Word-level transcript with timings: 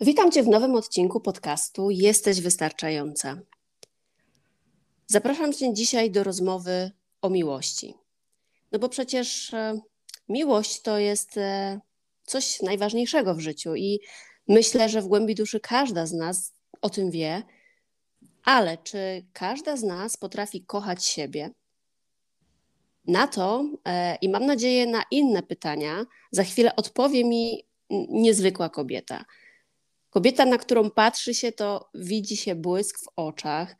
Witam 0.00 0.32
Cię 0.32 0.42
w 0.42 0.48
nowym 0.48 0.74
odcinku 0.74 1.20
podcastu 1.20 1.90
Jesteś 1.90 2.40
Wystarczająca. 2.40 3.38
Zapraszam 5.06 5.52
Cię 5.52 5.74
dzisiaj 5.74 6.10
do 6.10 6.24
rozmowy 6.24 6.90
o 7.22 7.30
miłości. 7.30 7.94
No 8.72 8.78
bo 8.78 8.88
przecież 8.88 9.54
e, 9.54 9.80
miłość 10.28 10.82
to 10.82 10.98
jest 10.98 11.36
e, 11.36 11.80
coś 12.24 12.62
najważniejszego 12.62 13.34
w 13.34 13.40
życiu 13.40 13.74
i 13.74 14.00
myślę, 14.48 14.88
że 14.88 15.02
w 15.02 15.06
głębi 15.06 15.34
duszy 15.34 15.60
każda 15.60 16.06
z 16.06 16.12
nas 16.12 16.52
o 16.80 16.90
tym 16.90 17.10
wie, 17.10 17.42
ale 18.44 18.78
czy 18.78 19.26
każda 19.32 19.76
z 19.76 19.82
nas 19.82 20.16
potrafi 20.16 20.64
kochać 20.64 21.04
siebie? 21.04 21.50
Na 23.06 23.26
to 23.26 23.64
e, 23.84 24.16
i 24.22 24.28
mam 24.28 24.46
nadzieję 24.46 24.86
na 24.86 25.02
inne 25.10 25.42
pytania 25.42 26.04
za 26.30 26.44
chwilę 26.44 26.76
odpowie 26.76 27.24
mi 27.24 27.64
niezwykła 28.08 28.68
kobieta. 28.68 29.24
Kobieta, 30.10 30.44
na 30.44 30.58
którą 30.58 30.90
patrzy 30.90 31.34
się, 31.34 31.52
to 31.52 31.90
widzi 31.94 32.36
się 32.36 32.54
błysk 32.54 32.98
w 32.98 33.08
oczach. 33.16 33.76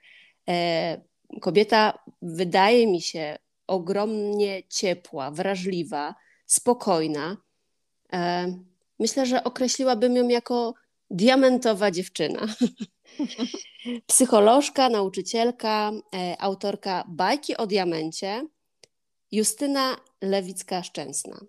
E, 0.48 1.01
kobieta 1.41 1.98
wydaje 2.23 2.87
mi 2.87 3.03
się 3.03 3.39
ogromnie 3.67 4.62
ciepła, 4.69 5.31
wrażliwa, 5.31 6.15
spokojna. 6.47 7.37
E, 8.12 8.55
myślę, 8.99 9.27
że 9.27 9.45
określiłabym 9.45 10.17
ją 10.17 10.29
jako 10.29 10.75
diamentowa 11.11 11.91
dziewczyna. 11.91 12.47
Psycholożka, 14.06 14.89
nauczycielka, 14.89 15.93
e, 16.15 16.37
autorka 16.41 17.05
bajki 17.09 17.56
o 17.56 17.67
diamencie, 17.67 18.47
Justyna 19.33 19.97
Lewicka-Szczęsna. 20.23 21.45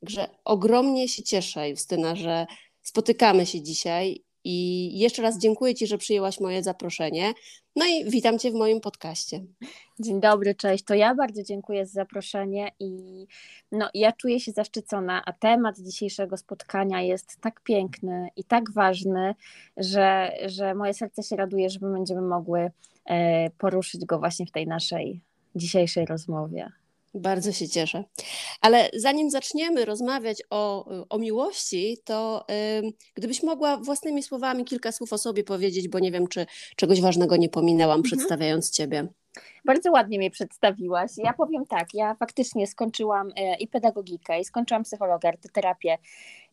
Także 0.00 0.28
ogromnie 0.44 1.08
się 1.08 1.22
cieszę, 1.22 1.68
Justyna, 1.68 2.16
że 2.16 2.46
spotykamy 2.82 3.46
się 3.46 3.62
dzisiaj 3.62 4.22
i 4.44 4.98
jeszcze 4.98 5.22
raz 5.22 5.38
dziękuję 5.38 5.74
Ci, 5.74 5.86
że 5.86 5.98
przyjęłaś 5.98 6.40
moje 6.40 6.62
zaproszenie. 6.62 7.32
No 7.76 7.84
i 7.86 8.10
witam 8.10 8.38
Cię 8.38 8.50
w 8.50 8.54
moim 8.54 8.80
podcaście. 8.80 9.44
Dzień 10.00 10.20
dobry, 10.20 10.54
cześć. 10.54 10.84
To 10.84 10.94
ja 10.94 11.14
bardzo 11.14 11.42
dziękuję 11.42 11.86
za 11.86 11.92
zaproszenie 11.92 12.70
i 12.80 13.26
no, 13.72 13.90
ja 13.94 14.12
czuję 14.12 14.40
się 14.40 14.52
zaszczycona, 14.52 15.22
a 15.24 15.32
temat 15.32 15.78
dzisiejszego 15.78 16.36
spotkania 16.36 17.02
jest 17.02 17.40
tak 17.40 17.60
piękny 17.60 18.28
i 18.36 18.44
tak 18.44 18.72
ważny, 18.72 19.34
że, 19.76 20.32
że 20.46 20.74
moje 20.74 20.94
serce 20.94 21.22
się 21.22 21.36
raduje, 21.36 21.70
że 21.70 21.78
będziemy 21.78 22.22
mogły 22.22 22.70
e, 23.04 23.50
poruszyć 23.50 24.04
go 24.04 24.18
właśnie 24.18 24.46
w 24.46 24.52
tej 24.52 24.66
naszej 24.66 25.20
dzisiejszej 25.54 26.06
rozmowie. 26.06 26.72
Bardzo 27.14 27.52
się 27.52 27.68
cieszę. 27.68 28.04
Ale 28.60 28.90
zanim 28.94 29.30
zaczniemy 29.30 29.84
rozmawiać 29.84 30.42
o, 30.50 30.84
o 31.08 31.18
miłości, 31.18 31.98
to 32.04 32.46
gdybyś 33.14 33.42
mogła 33.42 33.76
własnymi 33.76 34.22
słowami 34.22 34.64
kilka 34.64 34.92
słów 34.92 35.12
o 35.12 35.18
sobie 35.18 35.44
powiedzieć, 35.44 35.88
bo 35.88 35.98
nie 35.98 36.12
wiem, 36.12 36.28
czy 36.28 36.46
czegoś 36.76 37.00
ważnego 37.00 37.36
nie 37.36 37.48
pominęłam, 37.48 38.00
mhm. 38.00 38.02
przedstawiając 38.02 38.70
Ciebie. 38.70 39.08
Bardzo 39.64 39.90
ładnie 39.90 40.18
mnie 40.18 40.30
przedstawiłaś. 40.30 41.10
Ja 41.16 41.32
powiem 41.32 41.66
tak, 41.66 41.94
ja 41.94 42.14
faktycznie 42.14 42.66
skończyłam 42.66 43.28
y, 43.28 43.32
i 43.60 43.68
pedagogikę, 43.68 44.40
i 44.40 44.44
skończyłam 44.44 44.82
psychologię, 44.82 45.28
artyterapię 45.28 45.98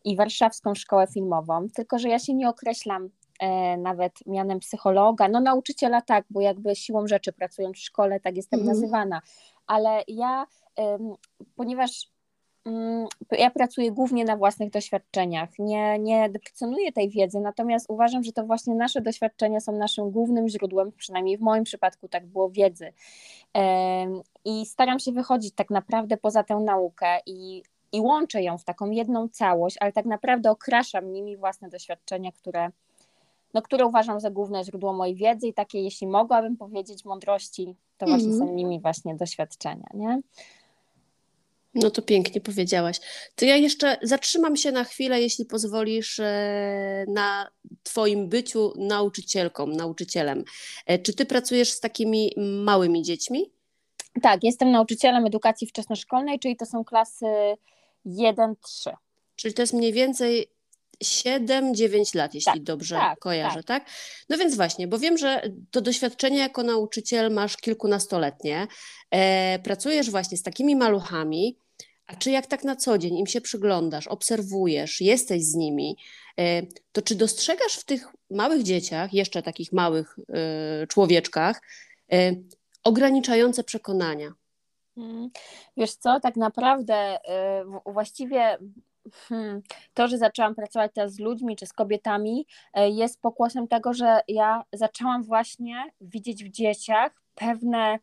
i 0.04 0.16
warszawską 0.16 0.74
szkołę 0.74 1.06
filmową, 1.14 1.66
tylko 1.74 1.98
że 1.98 2.08
ja 2.08 2.18
się 2.18 2.34
nie 2.34 2.48
określam 2.48 3.10
e, 3.40 3.76
nawet 3.76 4.12
mianem 4.26 4.60
psychologa, 4.60 5.28
no 5.28 5.40
nauczyciela 5.40 6.00
tak, 6.00 6.24
bo 6.30 6.40
jakby 6.40 6.76
siłą 6.76 7.06
rzeczy 7.06 7.32
pracując 7.32 7.76
w 7.76 7.80
szkole 7.80 8.20
tak 8.20 8.36
jestem 8.36 8.60
mhm. 8.60 8.76
nazywana, 8.76 9.20
ale 9.70 10.04
ja, 10.08 10.46
ponieważ 11.56 12.08
mm, 12.66 13.06
ja 13.30 13.50
pracuję 13.50 13.92
głównie 13.92 14.24
na 14.24 14.36
własnych 14.36 14.70
doświadczeniach, 14.70 15.50
nie, 15.58 15.98
nie 15.98 16.30
deprecjonuję 16.30 16.92
tej 16.92 17.10
wiedzy, 17.10 17.40
natomiast 17.40 17.86
uważam, 17.88 18.24
że 18.24 18.32
to 18.32 18.46
właśnie 18.46 18.74
nasze 18.74 19.00
doświadczenia 19.00 19.60
są 19.60 19.72
naszym 19.72 20.10
głównym 20.10 20.48
źródłem, 20.48 20.92
przynajmniej 20.92 21.38
w 21.38 21.40
moim 21.40 21.64
przypadku 21.64 22.08
tak 22.08 22.26
było, 22.26 22.50
wiedzy. 22.50 22.92
I 24.44 24.66
staram 24.66 24.98
się 24.98 25.12
wychodzić 25.12 25.54
tak 25.54 25.70
naprawdę 25.70 26.16
poza 26.16 26.42
tę 26.42 26.54
naukę 26.54 27.20
i, 27.26 27.62
i 27.92 28.00
łączę 28.00 28.42
ją 28.42 28.58
w 28.58 28.64
taką 28.64 28.90
jedną 28.90 29.28
całość, 29.28 29.76
ale 29.80 29.92
tak 29.92 30.04
naprawdę 30.04 30.50
okraszam 30.50 31.12
nimi 31.12 31.36
własne 31.36 31.68
doświadczenia, 31.68 32.32
które, 32.32 32.70
no, 33.54 33.62
które 33.62 33.86
uważam 33.86 34.20
za 34.20 34.30
główne 34.30 34.64
źródło 34.64 34.92
mojej 34.92 35.14
wiedzy 35.14 35.46
i 35.46 35.54
takie, 35.54 35.80
jeśli 35.82 36.06
mogłabym 36.06 36.56
powiedzieć, 36.56 37.04
mądrości, 37.04 37.76
to 37.98 38.06
właśnie 38.06 38.28
mm. 38.28 38.38
są 38.38 38.54
nimi 38.54 38.80
właśnie 38.80 39.14
doświadczenia, 39.14 39.86
nie? 39.94 40.20
No 41.74 41.90
to 41.90 42.02
pięknie 42.02 42.40
powiedziałaś. 42.40 43.00
To 43.34 43.44
ja 43.44 43.56
jeszcze 43.56 43.98
zatrzymam 44.02 44.56
się 44.56 44.72
na 44.72 44.84
chwilę, 44.84 45.20
jeśli 45.20 45.44
pozwolisz, 45.44 46.20
e, 46.20 47.04
na 47.08 47.50
Twoim 47.82 48.28
byciu 48.28 48.72
nauczycielką, 48.76 49.66
nauczycielem. 49.66 50.44
E, 50.86 50.98
czy 50.98 51.14
Ty 51.14 51.26
pracujesz 51.26 51.70
z 51.70 51.80
takimi 51.80 52.32
małymi 52.64 53.02
dziećmi? 53.02 53.50
Tak, 54.22 54.44
jestem 54.44 54.70
nauczycielem 54.70 55.26
edukacji 55.26 55.66
wczesnoszkolnej, 55.66 56.38
czyli 56.38 56.56
to 56.56 56.66
są 56.66 56.84
klasy 56.84 57.26
1-3. 58.06 58.96
Czyli 59.36 59.54
to 59.54 59.62
jest 59.62 59.72
mniej 59.72 59.92
więcej 59.92 60.46
7-9 61.04 62.16
lat, 62.16 62.34
jeśli 62.34 62.52
tak, 62.52 62.62
dobrze 62.62 62.94
tak, 62.94 63.18
kojarzę, 63.18 63.62
tak. 63.62 63.84
tak. 63.84 63.92
No 64.28 64.38
więc 64.38 64.56
właśnie, 64.56 64.88
bo 64.88 64.98
wiem, 64.98 65.18
że 65.18 65.42
to 65.70 65.80
doświadczenie 65.80 66.38
jako 66.38 66.62
nauczyciel 66.62 67.32
masz 67.32 67.56
kilkunastoletnie, 67.56 68.66
e, 69.10 69.58
pracujesz 69.58 70.10
właśnie 70.10 70.38
z 70.38 70.42
takimi 70.42 70.76
maluchami, 70.76 71.56
a 72.06 72.16
czy 72.16 72.30
jak 72.30 72.46
tak 72.46 72.64
na 72.64 72.76
co 72.76 72.98
dzień 72.98 73.18
im 73.18 73.26
się 73.26 73.40
przyglądasz, 73.40 74.06
obserwujesz, 74.08 75.00
jesteś 75.00 75.44
z 75.44 75.54
nimi, 75.54 75.96
e, 76.38 76.62
to 76.92 77.02
czy 77.02 77.14
dostrzegasz 77.14 77.74
w 77.76 77.84
tych 77.84 78.06
małych 78.30 78.62
dzieciach, 78.62 79.14
jeszcze 79.14 79.42
takich 79.42 79.72
małych 79.72 80.16
e, 80.28 80.86
człowieczkach, 80.86 81.60
e, 82.12 82.32
ograniczające 82.84 83.64
przekonania? 83.64 84.32
Mm. 84.96 85.30
Wiesz 85.76 85.94
co, 85.94 86.20
tak 86.20 86.36
naprawdę 86.36 86.94
e, 86.94 87.64
właściwie 87.86 88.58
Hmm. 89.14 89.62
To, 89.94 90.08
że 90.08 90.18
zaczęłam 90.18 90.54
pracować 90.54 90.90
teraz 90.94 91.12
z 91.12 91.18
ludźmi 91.18 91.56
czy 91.56 91.66
z 91.66 91.72
kobietami, 91.72 92.46
e, 92.74 92.90
jest 92.90 93.20
pokłosiem 93.20 93.68
tego, 93.68 93.94
że 93.94 94.20
ja 94.28 94.64
zaczęłam 94.72 95.22
właśnie 95.22 95.84
widzieć 96.00 96.44
w 96.44 96.50
dzieciach 96.50 97.12
pewne 97.34 97.98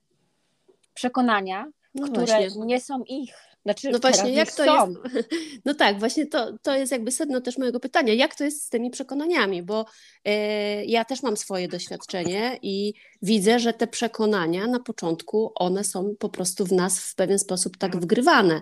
przekonania, 0.94 1.66
no 1.96 2.08
które 2.08 2.26
właśnie. 2.26 2.66
nie 2.66 2.82
są 2.82 3.04
ich. 3.04 3.34
Znaczy, 3.66 3.90
no 3.92 4.00
właśnie, 4.00 4.32
jak 4.32 4.52
to 4.52 4.66
są. 4.66 4.90
jest? 4.90 5.30
No 5.66 5.74
tak, 5.74 6.00
właśnie 6.00 6.26
to, 6.26 6.58
to 6.62 6.76
jest 6.76 6.92
jakby 6.92 7.12
sedno 7.12 7.42
też 7.42 7.58
mojego 7.58 7.80
pytania. 7.80 8.14
Jak 8.14 8.36
to 8.36 8.44
jest 8.44 8.66
z 8.66 8.70
tymi 8.70 8.90
przekonaniami? 8.90 9.64
Bo 9.64 9.86
e, 10.26 10.86
ja 10.86 11.06
też 11.06 11.24
mam 11.24 11.38
swoje 11.38 11.68
doświadczenie 11.68 12.60
i 12.62 12.94
widzę, 13.22 13.60
że 13.60 13.74
te 13.74 13.88
przekonania 13.88 14.68
na 14.68 14.80
początku, 14.80 15.52
one 15.56 15.84
są 15.84 16.16
po 16.20 16.30
prostu 16.30 16.66
w 16.66 16.72
nas 16.72 17.00
w 17.00 17.16
pewien 17.16 17.40
sposób 17.40 17.78
tak 17.78 17.98
wgrywane. 17.98 18.62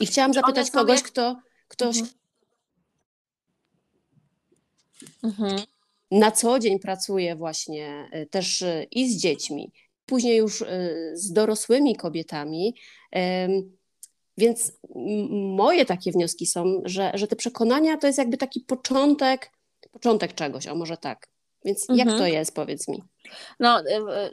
I 0.00 0.06
chciałam 0.06 0.34
zapytać 0.34 0.70
kogoś, 0.70 0.98
jak... 0.98 1.06
kto 1.06 1.36
Ktoś 1.68 1.98
mhm. 1.98 2.12
mhm. 5.22 5.66
na 6.10 6.30
co 6.30 6.58
dzień 6.58 6.78
pracuje 6.78 7.36
właśnie 7.36 8.10
y, 8.14 8.26
też 8.26 8.62
y, 8.62 8.86
i 8.90 9.08
z 9.08 9.16
dziećmi, 9.16 9.72
później 10.06 10.36
już 10.36 10.60
y, 10.60 10.66
z 11.14 11.32
dorosłymi 11.32 11.96
kobietami. 11.96 12.74
Więc 14.38 14.72
moje 15.30 15.84
takie 15.84 16.12
wnioski 16.12 16.46
są, 16.46 16.82
że, 16.84 17.12
że 17.14 17.26
te 17.28 17.36
przekonania 17.36 17.96
to 17.96 18.06
jest 18.06 18.18
jakby 18.18 18.36
taki 18.36 18.60
początek, 18.60 19.52
początek 19.90 20.34
czegoś, 20.34 20.66
a 20.66 20.74
może 20.74 20.96
tak. 20.96 21.28
Więc 21.64 21.90
mhm. 21.90 22.08
jak 22.08 22.18
to 22.18 22.26
jest, 22.26 22.54
powiedz 22.54 22.88
mi? 22.88 23.02
No, 23.60 23.80
y, 23.80 23.84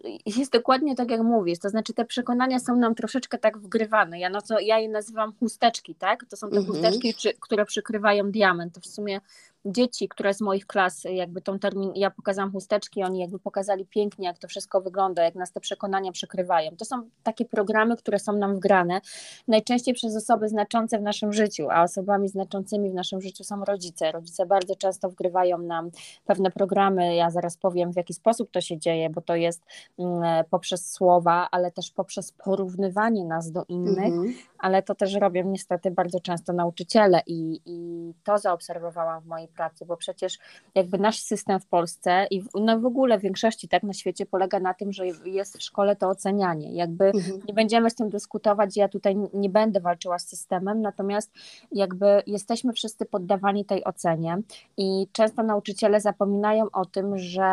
y, 0.07 0.39
jest 0.39 0.51
dokładnie 0.51 0.95
tak, 0.95 1.11
jak 1.11 1.21
mówisz. 1.21 1.59
To 1.59 1.69
znaczy, 1.69 1.93
te 1.93 2.05
przekonania 2.05 2.59
są 2.59 2.75
nam 2.75 2.95
troszeczkę 2.95 3.37
tak 3.37 3.57
wgrywane. 3.57 4.19
Ja, 4.19 4.29
no 4.29 4.41
co, 4.41 4.59
ja 4.59 4.79
je 4.79 4.89
nazywam 4.89 5.33
chusteczki, 5.39 5.95
tak? 5.95 6.25
To 6.29 6.37
są 6.37 6.49
te 6.49 6.57
mhm. 6.57 6.65
chusteczki, 6.65 7.13
które 7.39 7.65
przykrywają 7.65 8.31
diament. 8.31 8.73
To 8.73 8.81
w 8.81 8.85
sumie 8.85 9.21
dzieci, 9.65 10.09
które 10.09 10.33
z 10.33 10.41
moich 10.41 10.67
klas, 10.67 11.03
jakby 11.03 11.41
tą 11.41 11.59
termin, 11.59 11.91
ja 11.95 12.11
pokazałam 12.11 12.51
chusteczki, 12.51 13.03
oni 13.03 13.19
jakby 13.19 13.39
pokazali 13.39 13.85
pięknie, 13.85 14.27
jak 14.27 14.37
to 14.37 14.47
wszystko 14.47 14.81
wygląda, 14.81 15.23
jak 15.23 15.35
nas 15.35 15.51
te 15.51 15.59
przekonania 15.59 16.11
przykrywają. 16.11 16.71
To 16.77 16.85
są 16.85 17.09
takie 17.23 17.45
programy, 17.45 17.97
które 17.97 18.19
są 18.19 18.33
nam 18.33 18.55
wgrane, 18.55 19.01
najczęściej 19.47 19.93
przez 19.93 20.15
osoby 20.15 20.49
znaczące 20.49 20.99
w 20.99 21.01
naszym 21.01 21.33
życiu, 21.33 21.67
a 21.69 21.83
osobami 21.83 22.29
znaczącymi 22.29 22.91
w 22.91 22.93
naszym 22.93 23.21
życiu 23.21 23.43
są 23.43 23.65
rodzice. 23.65 24.11
Rodzice 24.11 24.45
bardzo 24.45 24.75
często 24.75 25.09
wgrywają 25.09 25.57
nam 25.57 25.89
pewne 26.25 26.51
programy, 26.51 27.15
ja 27.15 27.29
zaraz 27.29 27.57
powiem 27.57 27.93
w 27.93 27.95
jaki 27.95 28.13
sposób 28.13 28.51
to 28.51 28.61
się 28.61 28.79
dzieje, 28.83 29.09
bo 29.09 29.21
to 29.21 29.35
jest 29.35 29.61
mm, 29.99 30.45
poprzez 30.49 30.91
słowa, 30.91 31.47
ale 31.51 31.71
też 31.71 31.91
poprzez 31.91 32.31
porównywanie 32.31 33.25
nas 33.25 33.51
do 33.51 33.65
innych, 33.67 34.13
mhm. 34.13 34.33
ale 34.57 34.83
to 34.83 34.95
też 34.95 35.13
robią 35.13 35.43
niestety 35.43 35.91
bardzo 35.91 36.19
często 36.19 36.53
nauczyciele 36.53 37.21
i, 37.27 37.61
i 37.65 37.77
to 38.23 38.37
zaobserwowałam 38.37 39.21
w 39.21 39.25
mojej 39.25 39.47
pracy, 39.47 39.85
bo 39.85 39.97
przecież 39.97 40.39
jakby 40.75 40.97
nasz 40.97 41.19
system 41.19 41.59
w 41.59 41.65
Polsce 41.65 42.27
i 42.31 42.41
w, 42.41 42.47
no 42.55 42.79
w 42.79 42.85
ogóle 42.85 43.19
w 43.19 43.21
większości 43.21 43.67
tak 43.67 43.83
na 43.83 43.93
świecie 43.93 44.25
polega 44.25 44.59
na 44.59 44.73
tym, 44.73 44.91
że 44.91 45.07
jest 45.25 45.57
w 45.57 45.63
szkole 45.63 45.95
to 45.95 46.09
ocenianie. 46.09 46.73
Jakby 46.73 47.05
mhm. 47.05 47.41
nie 47.47 47.53
będziemy 47.53 47.89
z 47.89 47.95
tym 47.95 48.09
dyskutować, 48.09 48.77
ja 48.77 48.87
tutaj 48.87 49.15
nie 49.33 49.49
będę 49.49 49.79
walczyła 49.79 50.19
z 50.19 50.27
systemem, 50.27 50.81
natomiast 50.81 51.31
jakby 51.71 52.23
jesteśmy 52.27 52.73
wszyscy 52.73 53.05
poddawani 53.05 53.65
tej 53.65 53.83
ocenie 53.83 54.37
i 54.77 55.07
często 55.11 55.43
nauczyciele 55.43 56.01
zapominają 56.01 56.65
o 56.73 56.85
tym, 56.85 57.17
że 57.17 57.43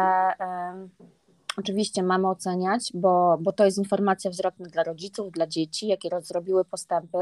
Oczywiście 1.61 2.03
mamy 2.03 2.29
oceniać, 2.29 2.91
bo, 2.95 3.39
bo 3.41 3.53
to 3.53 3.65
jest 3.65 3.79
informacja 3.79 4.33
zwrotna 4.33 4.67
dla 4.69 4.83
rodziców, 4.83 5.33
dla 5.33 5.47
dzieci, 5.47 5.87
jakie 5.87 6.09
zrobiły 6.21 6.65
postępy, 6.65 7.19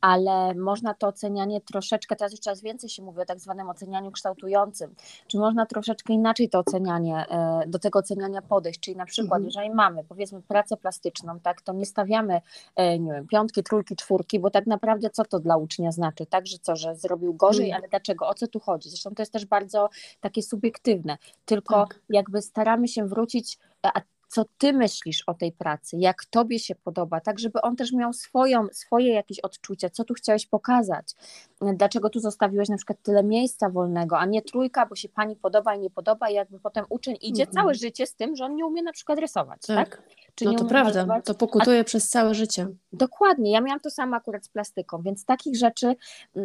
ale 0.00 0.54
można 0.54 0.94
to 0.94 1.08
ocenianie 1.08 1.60
troszeczkę, 1.60 2.16
teraz 2.16 2.32
już 2.32 2.40
coraz 2.40 2.62
więcej 2.62 2.90
się 2.90 3.02
mówi 3.02 3.20
o 3.20 3.24
tak 3.24 3.40
zwanym 3.40 3.68
ocenianiu 3.68 4.10
kształtującym, 4.10 4.94
czy 5.26 5.38
można 5.38 5.66
troszeczkę 5.66 6.12
inaczej 6.12 6.48
to 6.48 6.58
ocenianie, 6.58 7.26
e, 7.28 7.62
do 7.66 7.78
tego 7.78 7.98
oceniania 7.98 8.42
podejść, 8.42 8.80
czyli 8.80 8.96
na 8.96 9.06
przykład, 9.06 9.38
mhm. 9.38 9.44
jeżeli 9.44 9.70
mamy 9.70 10.04
powiedzmy 10.04 10.42
pracę 10.42 10.76
plastyczną, 10.76 11.40
tak, 11.40 11.60
to 11.60 11.72
nie 11.72 11.86
stawiamy, 11.86 12.40
e, 12.76 12.98
nie 12.98 13.12
wiem, 13.12 13.26
piątki, 13.26 13.62
trójki, 13.62 13.96
czwórki, 13.96 14.40
bo 14.40 14.50
tak 14.50 14.66
naprawdę 14.66 15.10
co 15.10 15.24
to 15.24 15.38
dla 15.38 15.56
ucznia 15.56 15.92
znaczy, 15.92 16.26
tak, 16.26 16.46
że 16.46 16.58
co, 16.58 16.76
że 16.76 16.96
zrobił 16.96 17.34
gorzej, 17.34 17.66
mhm. 17.66 17.82
ale 17.82 17.88
dlaczego, 17.88 18.28
o 18.28 18.34
co 18.34 18.46
tu 18.46 18.60
chodzi? 18.60 18.90
Zresztą 18.90 19.14
to 19.14 19.22
jest 19.22 19.32
też 19.32 19.46
bardzo 19.46 19.88
takie 20.20 20.42
subiektywne, 20.42 21.18
tylko 21.44 21.74
tak. 21.74 22.00
jakby 22.08 22.42
staramy 22.42 22.88
się 22.88 23.06
wrócić 23.08 23.58
a 23.82 24.00
co 24.28 24.44
ty 24.58 24.72
myślisz 24.72 25.22
o 25.26 25.34
tej 25.34 25.52
pracy, 25.52 25.96
jak 26.00 26.24
tobie 26.24 26.58
się 26.58 26.74
podoba, 26.74 27.20
tak 27.20 27.38
żeby 27.38 27.60
on 27.60 27.76
też 27.76 27.92
miał 27.92 28.12
swoją, 28.12 28.66
swoje 28.72 29.12
jakieś 29.12 29.40
odczucia, 29.40 29.90
co 29.90 30.04
tu 30.04 30.14
chciałeś 30.14 30.46
pokazać, 30.46 31.14
dlaczego 31.60 32.10
tu 32.10 32.20
zostawiłeś 32.20 32.68
na 32.68 32.76
przykład 32.76 32.98
tyle 33.02 33.24
miejsca 33.24 33.70
wolnego, 33.70 34.18
a 34.18 34.26
nie 34.26 34.42
trójka, 34.42 34.86
bo 34.86 34.94
się 34.94 35.08
pani 35.08 35.36
podoba 35.36 35.74
i 35.74 35.80
nie 35.80 35.90
podoba 35.90 36.30
i 36.30 36.34
jakby 36.34 36.60
potem 36.60 36.84
uczeń 36.88 37.16
idzie 37.20 37.42
mm 37.42 37.52
-hmm. 37.52 37.54
całe 37.54 37.74
życie 37.74 38.06
z 38.06 38.14
tym, 38.14 38.36
że 38.36 38.44
on 38.44 38.56
nie 38.56 38.66
umie 38.66 38.82
na 38.82 38.92
przykład 38.92 39.18
rysować, 39.18 39.60
tak? 39.66 39.88
tak? 39.88 40.02
Czy 40.34 40.44
no 40.44 40.54
to 40.54 40.64
prawda, 40.64 41.06
malować? 41.06 41.24
to 41.24 41.34
pokutuje 41.34 41.80
a... 41.80 41.84
przez 41.84 42.08
całe 42.08 42.34
życie. 42.34 42.66
Dokładnie, 42.92 43.52
ja 43.52 43.60
miałam 43.60 43.80
to 43.80 43.90
samo 43.90 44.16
akurat 44.16 44.44
z 44.44 44.48
plastyką, 44.48 45.02
więc 45.02 45.24
takich 45.24 45.56
rzeczy 45.56 45.96
yy, 46.34 46.42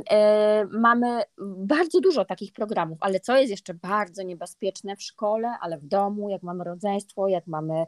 mamy 0.72 1.22
bardzo 1.58 2.02
dużo 2.02 2.26
takich 2.26 2.54
programów, 2.54 2.98
ale 3.02 3.20
co 3.20 3.38
jest 3.38 3.52
jeszcze 3.52 3.74
bardzo 3.74 4.24
niebezpieczne 4.24 4.96
w 4.96 5.02
szkole, 5.02 5.54
ale 5.62 5.78
w 5.78 5.86
domu, 5.86 6.30
jak 6.30 6.44
mamy 6.44 6.64
rodzeństwo, 6.64 7.28
jak 7.28 7.48
mamy 7.48 7.86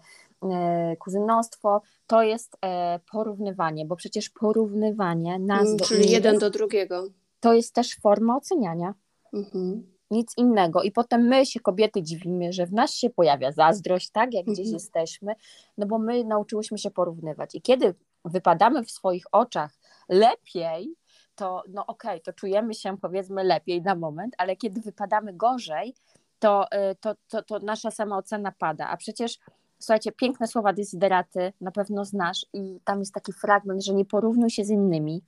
kuzynostwo, 0.99 1.81
to 2.07 2.23
jest 2.23 2.57
e, 2.61 2.99
porównywanie, 3.11 3.85
bo 3.85 3.95
przecież 3.95 4.29
porównywanie 4.29 5.39
nas 5.39 5.65
mm, 5.65 5.77
do 5.77 5.85
Czyli 5.85 6.11
jeden 6.11 6.39
do 6.39 6.49
drugiego. 6.49 7.07
To 7.39 7.53
jest 7.53 7.75
też 7.75 7.95
forma 7.95 8.37
oceniania. 8.37 8.93
Mhm 9.33 9.93
nic 10.13 10.37
innego. 10.37 10.83
I 10.83 10.91
potem 10.91 11.21
my 11.21 11.45
się 11.45 11.59
kobiety 11.59 12.03
dziwimy, 12.03 12.53
że 12.53 12.65
w 12.65 12.73
nas 12.73 12.93
się 12.93 13.09
pojawia 13.09 13.51
zazdrość, 13.51 14.09
tak, 14.09 14.33
jak 14.33 14.45
gdzieś 14.45 14.59
mhm. 14.59 14.73
jesteśmy, 14.73 15.35
no 15.77 15.85
bo 15.85 15.99
my 15.99 16.23
nauczyłyśmy 16.23 16.77
się 16.77 16.91
porównywać. 16.91 17.55
I 17.55 17.61
kiedy 17.61 17.95
wypadamy 18.25 18.83
w 18.83 18.91
swoich 18.91 19.25
oczach 19.31 19.71
lepiej, 20.09 20.95
to 21.35 21.63
no 21.69 21.85
okej, 21.85 22.11
okay, 22.11 22.19
to 22.19 22.33
czujemy 22.33 22.73
się 22.73 22.97
powiedzmy 22.97 23.43
lepiej 23.43 23.81
na 23.81 23.95
moment, 23.95 24.35
ale 24.37 24.55
kiedy 24.55 24.81
wypadamy 24.81 25.33
gorzej, 25.33 25.95
to, 26.39 26.65
y, 26.91 26.95
to, 26.95 27.15
to, 27.27 27.43
to 27.43 27.59
nasza 27.59 27.91
samoocena 27.91 28.51
pada. 28.51 28.87
A 28.87 28.97
przecież 28.97 29.37
słuchajcie, 29.83 30.11
piękne 30.11 30.47
słowa 30.47 30.73
desideraty 30.73 31.53
na 31.61 31.71
pewno 31.71 32.05
znasz 32.05 32.45
i 32.53 32.79
tam 32.83 32.99
jest 32.99 33.13
taki 33.13 33.33
fragment, 33.33 33.85
że 33.85 33.93
nie 33.93 34.05
porównuj 34.05 34.49
się 34.49 34.65
z 34.65 34.69
innymi, 34.69 35.23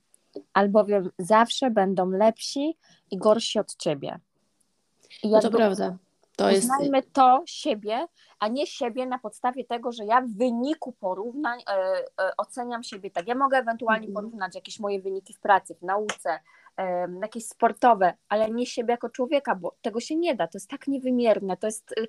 albowiem 0.52 1.10
zawsze 1.18 1.70
będą 1.70 2.10
lepsi 2.10 2.76
i 3.10 3.16
gorsi 3.16 3.58
od 3.58 3.76
ciebie. 3.76 4.20
I 5.22 5.30
no 5.30 5.40
to 5.40 5.50
prawda. 5.50 5.96
To 6.36 6.48
uznajmy 6.58 6.96
jest... 6.96 7.12
to 7.12 7.42
siebie, 7.46 8.06
a 8.38 8.48
nie 8.48 8.66
siebie 8.66 9.06
na 9.06 9.18
podstawie 9.18 9.64
tego, 9.64 9.92
że 9.92 10.04
ja 10.04 10.20
w 10.20 10.28
wyniku 10.28 10.92
porównań 10.92 11.60
e, 11.60 11.72
e, 11.72 12.36
oceniam 12.36 12.82
siebie 12.82 13.10
tak. 13.10 13.28
Ja 13.28 13.34
mogę 13.34 13.58
ewentualnie 13.58 14.06
mm. 14.06 14.14
porównać 14.14 14.54
jakieś 14.54 14.80
moje 14.80 15.00
wyniki 15.00 15.34
w 15.34 15.40
pracy, 15.40 15.74
w 15.74 15.82
nauce, 15.82 16.40
e, 16.76 17.08
jakieś 17.22 17.46
sportowe, 17.46 18.14
ale 18.28 18.50
nie 18.50 18.66
siebie 18.66 18.90
jako 18.90 19.08
człowieka, 19.08 19.54
bo 19.54 19.76
tego 19.82 20.00
się 20.00 20.16
nie 20.16 20.34
da. 20.34 20.46
To 20.46 20.58
jest 20.58 20.70
tak 20.70 20.86
niewymierne, 20.86 21.56
to 21.56 21.66
jest, 21.66 21.92
y, 21.92 22.08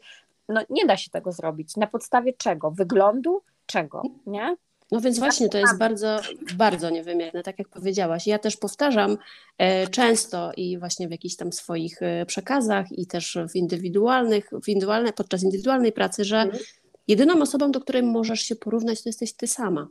no 0.49 0.61
nie 0.69 0.85
da 0.85 0.97
się 0.97 1.11
tego 1.11 1.31
zrobić. 1.31 1.75
Na 1.75 1.87
podstawie 1.87 2.33
czego? 2.33 2.71
Wyglądu? 2.71 3.41
Czego? 3.65 4.01
Nie? 4.25 4.55
No 4.91 5.01
więc 5.01 5.19
właśnie 5.19 5.49
to 5.49 5.57
jest 5.57 5.77
bardzo, 5.77 6.19
bardzo 6.55 6.89
niewymierne, 6.89 7.43
tak 7.43 7.59
jak 7.59 7.69
powiedziałaś. 7.69 8.27
Ja 8.27 8.39
też 8.39 8.57
powtarzam 8.57 9.17
e, 9.57 9.87
często 9.87 10.51
i 10.57 10.77
właśnie 10.77 11.07
w 11.07 11.11
jakichś 11.11 11.35
tam 11.35 11.53
swoich 11.53 12.01
e, 12.01 12.25
przekazach 12.25 12.91
i 12.91 13.07
też 13.07 13.37
w 13.49 13.55
indywidualnych, 13.55 14.49
w 14.63 14.69
indywidualne, 14.69 15.13
podczas 15.13 15.43
indywidualnej 15.43 15.91
pracy, 15.91 16.25
że 16.25 16.37
mhm. 16.37 16.63
jedyną 17.07 17.41
osobą, 17.41 17.71
do 17.71 17.79
której 17.79 18.03
możesz 18.03 18.41
się 18.41 18.55
porównać, 18.55 19.03
to 19.03 19.09
jesteś 19.09 19.33
ty 19.33 19.47
sama. 19.47 19.87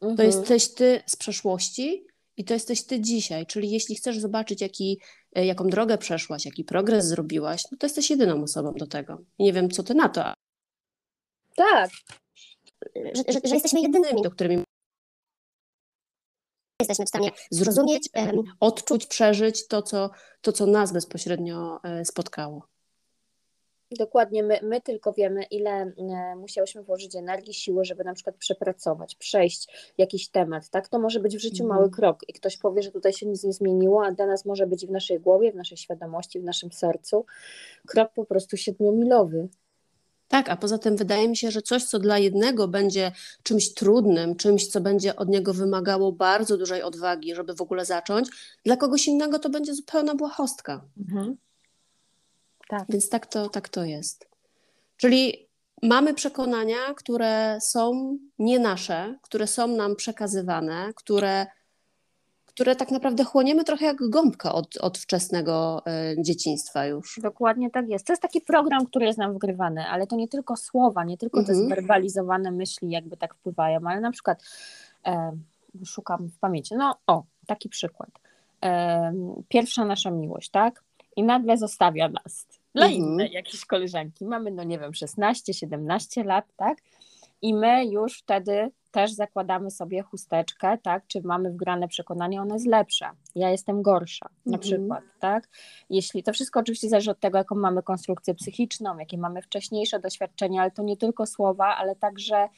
To 0.00 0.08
mhm. 0.08 0.26
jesteś 0.26 0.74
ty 0.74 1.02
z 1.06 1.16
przeszłości 1.16 2.06
i 2.40 2.44
to 2.44 2.54
jesteś 2.54 2.86
ty 2.86 3.00
dzisiaj. 3.00 3.46
Czyli 3.46 3.70
jeśli 3.70 3.94
chcesz 3.94 4.18
zobaczyć, 4.18 4.60
jaki, 4.60 5.00
e, 5.34 5.46
jaką 5.46 5.66
drogę 5.66 5.98
przeszłaś, 5.98 6.44
jaki 6.44 6.64
progres 6.64 7.06
zrobiłaś, 7.06 7.64
no 7.72 7.78
to 7.78 7.86
jesteś 7.86 8.10
jedyną 8.10 8.42
osobą 8.42 8.72
do 8.72 8.86
tego. 8.86 9.18
I 9.38 9.44
nie 9.44 9.52
wiem, 9.52 9.70
co 9.70 9.82
ty 9.82 9.94
na 9.94 10.08
to. 10.08 10.34
Tak, 11.56 11.90
że, 12.96 13.32
że, 13.32 13.40
że 13.44 13.54
jesteśmy 13.54 13.80
jedynymi, 13.80 14.22
do 14.22 14.30
którymi 14.30 14.64
jesteśmy 16.80 17.04
w 17.04 17.08
stanie 17.08 17.30
zrozumieć, 17.50 18.08
odczuć, 18.60 19.06
przeżyć 19.06 19.66
to 19.66 19.82
co, 19.82 20.10
to, 20.40 20.52
co 20.52 20.66
nas 20.66 20.92
bezpośrednio 20.92 21.80
e, 21.84 22.04
spotkało. 22.04 22.69
Dokładnie, 23.98 24.42
my, 24.42 24.60
my 24.62 24.80
tylko 24.80 25.12
wiemy, 25.12 25.42
ile 25.42 25.70
e, 25.70 26.36
musiałyśmy 26.36 26.82
włożyć 26.82 27.16
energii, 27.16 27.54
siły, 27.54 27.84
żeby 27.84 28.04
na 28.04 28.14
przykład 28.14 28.36
przepracować, 28.36 29.14
przejść 29.14 29.92
jakiś 29.98 30.28
temat. 30.28 30.68
Tak, 30.68 30.88
to 30.88 30.98
może 30.98 31.20
być 31.20 31.36
w 31.36 31.40
życiu 31.40 31.66
mały 31.66 31.84
mhm. 31.84 31.90
krok 31.92 32.28
i 32.28 32.32
ktoś 32.32 32.56
powie, 32.56 32.82
że 32.82 32.90
tutaj 32.90 33.12
się 33.12 33.26
nic 33.26 33.44
nie 33.44 33.52
zmieniło, 33.52 34.04
a 34.06 34.12
dla 34.12 34.26
nas 34.26 34.44
może 34.44 34.66
być 34.66 34.86
w 34.86 34.90
naszej 34.90 35.20
głowie, 35.20 35.52
w 35.52 35.56
naszej 35.56 35.78
świadomości, 35.78 36.40
w 36.40 36.44
naszym 36.44 36.72
sercu 36.72 37.24
krok 37.86 38.12
po 38.12 38.24
prostu 38.24 38.56
siedmiomilowy. 38.56 39.48
Tak, 40.28 40.48
a 40.48 40.56
poza 40.56 40.78
tym 40.78 40.96
wydaje 40.96 41.28
mi 41.28 41.36
się, 41.36 41.50
że 41.50 41.62
coś, 41.62 41.84
co 41.84 41.98
dla 41.98 42.18
jednego 42.18 42.68
będzie 42.68 43.12
czymś 43.42 43.74
trudnym, 43.74 44.36
czymś, 44.36 44.66
co 44.66 44.80
będzie 44.80 45.16
od 45.16 45.28
niego 45.28 45.54
wymagało 45.54 46.12
bardzo 46.12 46.56
dużej 46.56 46.82
odwagi, 46.82 47.34
żeby 47.34 47.54
w 47.54 47.60
ogóle 47.60 47.84
zacząć, 47.84 48.28
dla 48.64 48.76
kogoś 48.76 49.08
innego 49.08 49.38
to 49.38 49.50
będzie 49.50 49.74
zupełna 49.74 50.14
błahostka. 50.14 50.84
Mhm. 50.98 51.36
Tak. 52.70 52.84
Więc 52.88 53.08
tak 53.08 53.26
to, 53.26 53.48
tak 53.48 53.68
to 53.68 53.84
jest. 53.84 54.28
Czyli 54.96 55.48
mamy 55.82 56.14
przekonania, 56.14 56.94
które 56.96 57.58
są 57.60 58.16
nie 58.38 58.58
nasze, 58.58 59.18
które 59.22 59.46
są 59.46 59.66
nam 59.66 59.96
przekazywane, 59.96 60.92
które 60.96 61.46
które 62.46 62.76
tak 62.76 62.90
naprawdę 62.90 63.24
chłoniemy 63.24 63.64
trochę 63.64 63.86
jak 63.86 63.96
gąbka 64.10 64.52
od, 64.52 64.76
od 64.76 64.98
wczesnego 64.98 65.82
y, 66.18 66.22
dzieciństwa 66.22 66.86
już. 66.86 67.20
Dokładnie 67.22 67.70
tak 67.70 67.88
jest. 67.88 68.06
To 68.06 68.12
jest 68.12 68.22
taki 68.22 68.40
program, 68.40 68.86
który 68.86 69.06
jest 69.06 69.18
nam 69.18 69.34
wgrywany, 69.34 69.86
ale 69.86 70.06
to 70.06 70.16
nie 70.16 70.28
tylko 70.28 70.56
słowa, 70.56 71.04
nie 71.04 71.18
tylko 71.18 71.44
te 71.44 71.52
mhm. 71.52 71.68
zwerbalizowane 71.68 72.50
myśli 72.50 72.90
jakby 72.90 73.16
tak 73.16 73.34
wpływają, 73.34 73.80
ale 73.84 74.00
na 74.00 74.10
przykład 74.10 74.42
e, 75.06 75.32
szukam 75.84 76.28
w 76.28 76.38
pamięci, 76.38 76.74
no 76.74 76.96
o, 77.06 77.22
taki 77.46 77.68
przykład. 77.68 78.10
E, 78.64 79.12
pierwsza 79.48 79.84
nasza 79.84 80.10
miłość, 80.10 80.50
tak? 80.50 80.82
I 81.16 81.22
nagle 81.22 81.56
zostawia 81.56 82.08
nas 82.08 82.59
dla 82.74 82.86
mhm. 82.86 83.02
innej 83.02 83.32
jakiejś 83.32 83.64
koleżanki. 83.64 84.24
Mamy, 84.24 84.50
no 84.50 84.64
nie 84.64 84.78
wiem, 84.78 84.94
16, 84.94 85.54
17 85.54 86.24
lat, 86.24 86.44
tak? 86.56 86.78
I 87.42 87.54
my 87.54 87.86
już 87.86 88.18
wtedy 88.18 88.70
też 88.90 89.12
zakładamy 89.12 89.70
sobie 89.70 90.02
chusteczkę, 90.02 90.78
tak, 90.82 91.06
czy 91.06 91.22
mamy 91.24 91.50
wgrane 91.50 91.88
przekonanie, 91.88 92.42
ona 92.42 92.54
jest 92.54 92.66
lepsza, 92.66 93.12
ja 93.34 93.50
jestem 93.50 93.82
gorsza, 93.82 94.26
na 94.46 94.56
mhm. 94.56 94.60
przykład, 94.60 95.04
tak, 95.20 95.48
jeśli, 95.90 96.22
to 96.22 96.32
wszystko 96.32 96.60
oczywiście 96.60 96.88
zależy 96.88 97.10
od 97.10 97.20
tego, 97.20 97.38
jaką 97.38 97.54
mamy 97.54 97.82
konstrukcję 97.82 98.34
psychiczną, 98.34 98.98
jakie 98.98 99.18
mamy 99.18 99.42
wcześniejsze 99.42 100.00
doświadczenia, 100.00 100.62
ale 100.62 100.70
to 100.70 100.82
nie 100.82 100.96
tylko 100.96 101.26
słowa, 101.26 101.76
ale 101.76 101.96
także 101.96 102.48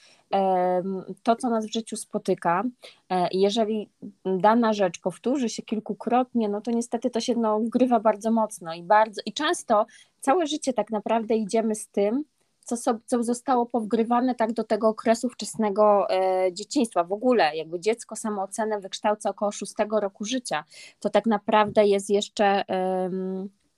to, 1.23 1.37
co 1.37 1.51
nas 1.51 1.67
w 1.67 1.73
życiu 1.73 1.97
spotyka, 1.97 2.65
e, 3.11 3.29
jeżeli 3.33 3.91
dana 4.25 4.73
rzecz 4.73 5.01
powtórzy 5.01 5.49
się 5.49 5.62
kilkukrotnie, 5.62 6.49
no 6.49 6.61
to 6.61 6.71
niestety 6.71 7.11
to 7.11 7.21
się 7.21 7.35
no, 7.35 7.61
wgrywa 7.61 8.01
bardzo 8.01 8.31
mocno 8.31 8.75
i 8.75 8.83
bardzo, 8.83 9.23
i 9.27 9.33
często 9.33 9.87
całe 10.21 10.47
życie 10.47 10.73
tak 10.73 10.91
naprawdę 10.91 11.37
idziemy 11.37 11.75
z 11.75 11.89
tym, 11.89 12.25
co, 12.64 12.76
so, 12.76 12.99
co 13.07 13.23
zostało 13.23 13.66
powgrywane 13.66 14.35
tak 14.35 14.52
do 14.52 14.64
tego 14.64 14.88
okresu 14.88 15.28
wczesnego 15.28 16.11
e, 16.11 16.52
dzieciństwa. 16.52 17.04
W 17.04 17.12
ogóle 17.12 17.57
jakby 17.57 17.81
dziecko 17.81 18.16
samoocenę 18.16 18.81
wykształca 18.81 19.31
około 19.31 19.52
szóstego 19.52 20.00
roku 20.00 20.25
życia, 20.25 20.64
to 21.00 21.11
tak 21.11 21.26
naprawdę 21.26 21.87
jest 21.87 22.11
jeszcze 22.11 22.45
e, 22.45 23.11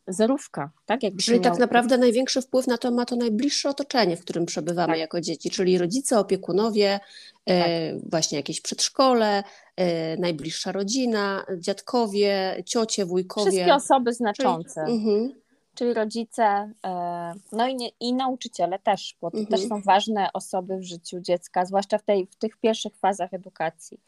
zerówka. 0.08 0.70
Tak? 0.86 1.02
Jakby 1.02 1.22
czyli 1.22 1.40
tak 1.40 1.58
naprawdę 1.58 1.98
największy 1.98 2.42
wpływ 2.42 2.66
na 2.66 2.78
to 2.78 2.90
ma 2.90 3.04
to 3.04 3.16
najbliższe 3.16 3.68
otoczenie, 3.68 4.16
w 4.16 4.20
którym 4.20 4.46
przebywamy 4.46 4.92
tak. 4.92 5.00
jako 5.00 5.20
dzieci, 5.20 5.50
czyli 5.50 5.78
rodzice, 5.78 6.18
opiekunowie, 6.18 7.00
e, 7.46 7.92
tak. 7.92 8.10
właśnie 8.10 8.38
jakieś 8.38 8.60
przedszkole, 8.60 9.42
e, 9.76 10.16
najbliższa 10.16 10.72
rodzina, 10.72 11.46
dziadkowie, 11.58 12.62
ciocie, 12.66 13.06
wujkowie. 13.06 13.50
Wszystkie 13.50 13.74
osoby 13.74 14.12
znaczące. 14.12 14.84
Czyli, 14.86 14.96
mhm 14.96 15.43
czyli 15.74 15.94
rodzice, 15.94 16.70
e, 16.84 17.32
no 17.52 17.68
i, 17.68 17.74
nie, 17.74 17.88
i 18.00 18.12
nauczyciele 18.12 18.78
też, 18.78 19.16
bo 19.20 19.30
to 19.30 19.38
mhm. 19.38 19.60
też 19.60 19.68
są 19.68 19.82
ważne 19.82 20.28
osoby 20.32 20.76
w 20.76 20.82
życiu 20.82 21.20
dziecka, 21.20 21.64
zwłaszcza 21.64 21.98
w, 21.98 22.02
tej, 22.02 22.26
w 22.26 22.36
tych 22.36 22.56
pierwszych 22.56 22.96
fazach 22.96 23.34
edukacji. 23.34 23.98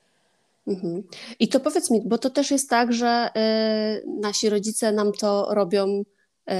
Mhm. 0.67 1.03
I 1.39 1.49
to 1.49 1.61
powiedz 1.61 1.91
mi, 1.91 2.03
bo 2.05 2.19
to 2.19 2.31
też 2.31 2.51
jest 2.51 2.71
tak, 2.71 2.93
że 2.93 3.31
y, 3.37 4.07
nasi 4.21 4.51
rodzice 4.51 4.93
nam 4.93 5.13
to 5.13 5.55
robią 5.55 6.03
y, 6.51 6.55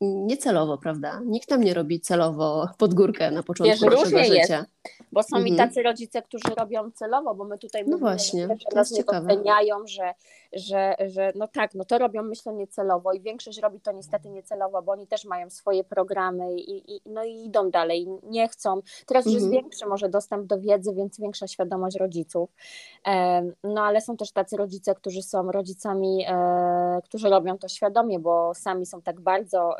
niecelowo, 0.00 0.78
prawda? 0.78 1.20
Nikt 1.24 1.50
nam 1.50 1.64
nie 1.64 1.74
robi 1.74 2.00
celowo 2.00 2.68
pod 2.78 2.94
górkę 2.94 3.30
na 3.30 3.42
początku 3.42 3.70
Wiesz, 3.70 3.80
naszego 3.80 4.24
życia. 4.24 4.58
Jest. 4.58 4.70
Bo 5.12 5.22
są 5.22 5.36
mhm. 5.36 5.54
i 5.54 5.56
tacy 5.56 5.82
rodzice, 5.82 6.22
którzy 6.22 6.54
robią 6.58 6.90
celowo, 6.90 7.34
bo 7.34 7.44
my 7.44 7.58
tutaj 7.58 7.84
no 7.86 7.98
właśnie, 7.98 8.48
to 8.48 8.76
nas 8.76 8.90
nie 8.90 9.04
doceniają, 9.04 9.86
że, 9.86 10.14
że, 10.52 10.94
że 11.06 11.32
no 11.34 11.48
tak, 11.48 11.74
no 11.74 11.84
to 11.84 11.98
robią 11.98 12.22
myślę 12.22 12.52
niecelowo 12.52 13.12
i 13.12 13.20
większość 13.20 13.58
robi 13.58 13.80
to 13.80 13.92
niestety 13.92 14.30
niecelowo, 14.30 14.82
bo 14.82 14.92
oni 14.92 15.06
też 15.06 15.24
mają 15.24 15.50
swoje 15.50 15.84
programy 15.84 16.54
i, 16.54 16.96
i 16.96 17.00
no 17.06 17.24
i 17.24 17.44
idą 17.44 17.70
dalej, 17.70 18.08
nie 18.22 18.48
chcą. 18.48 18.80
Teraz 19.06 19.26
już 19.26 19.34
mhm. 19.34 19.52
jest 19.52 19.62
większy 19.62 19.86
może 19.86 20.08
dostęp 20.08 20.46
do 20.46 20.60
wiedzy, 20.60 20.94
więc 20.94 21.20
większa 21.20 21.46
świadomość 21.46 21.96
rodziców. 21.96 22.50
No 23.64 23.82
ale 23.82 24.00
są 24.00 24.16
też 24.16 24.32
tacy 24.32 24.56
rodzice, 24.56 24.94
którzy 24.94 25.22
są 25.22 25.52
rodzicami, 25.52 26.24
e, 26.28 27.00
którzy 27.04 27.28
robią 27.28 27.58
to 27.58 27.68
świadomie, 27.68 28.18
bo 28.18 28.54
sami 28.54 28.86
są 28.86 29.02
tak 29.02 29.20
bardzo 29.20 29.76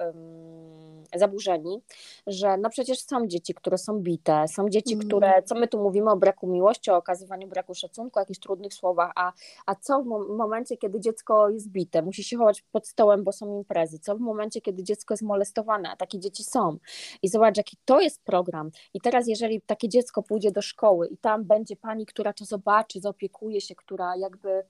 zaburzeni, 1.14 1.82
że 2.26 2.56
no 2.56 2.70
przecież 2.70 3.00
są 3.00 3.26
dzieci, 3.26 3.54
które 3.54 3.78
są 3.78 4.00
bite, 4.00 4.48
są 4.48 4.68
dzieci. 4.68 4.97
Które, 4.98 5.42
co 5.42 5.54
my 5.54 5.68
tu 5.68 5.82
mówimy 5.82 6.10
o 6.10 6.16
braku 6.16 6.46
miłości, 6.46 6.90
o 6.90 6.96
okazywaniu 6.96 7.48
braku 7.48 7.74
szacunku, 7.74 8.18
o 8.18 8.22
jakichś 8.22 8.38
trudnych 8.38 8.74
słowach, 8.74 9.12
a, 9.16 9.32
a 9.66 9.74
co 9.74 10.02
w 10.02 10.06
momencie, 10.36 10.76
kiedy 10.76 11.00
dziecko 11.00 11.48
jest 11.48 11.68
bite, 11.68 12.02
musi 12.02 12.24
się 12.24 12.36
chować 12.36 12.62
pod 12.62 12.88
stołem, 12.88 13.24
bo 13.24 13.32
są 13.32 13.58
imprezy, 13.58 13.98
co 13.98 14.16
w 14.16 14.20
momencie, 14.20 14.60
kiedy 14.60 14.82
dziecko 14.84 15.14
jest 15.14 15.22
molestowane, 15.22 15.90
a 15.90 15.96
takie 15.96 16.18
dzieci 16.18 16.44
są. 16.44 16.76
I 17.22 17.28
zobacz, 17.28 17.56
jaki 17.56 17.76
to 17.84 18.00
jest 18.00 18.22
program. 18.24 18.70
I 18.94 19.00
teraz, 19.00 19.28
jeżeli 19.28 19.60
takie 19.60 19.88
dziecko 19.88 20.22
pójdzie 20.22 20.52
do 20.52 20.62
szkoły 20.62 21.08
i 21.08 21.16
tam 21.16 21.44
będzie 21.44 21.76
pani, 21.76 22.06
która 22.06 22.32
to 22.32 22.44
zobaczy, 22.44 23.00
zaopiekuje 23.00 23.60
się, 23.60 23.74
która 23.74 24.16
jakby 24.16 24.62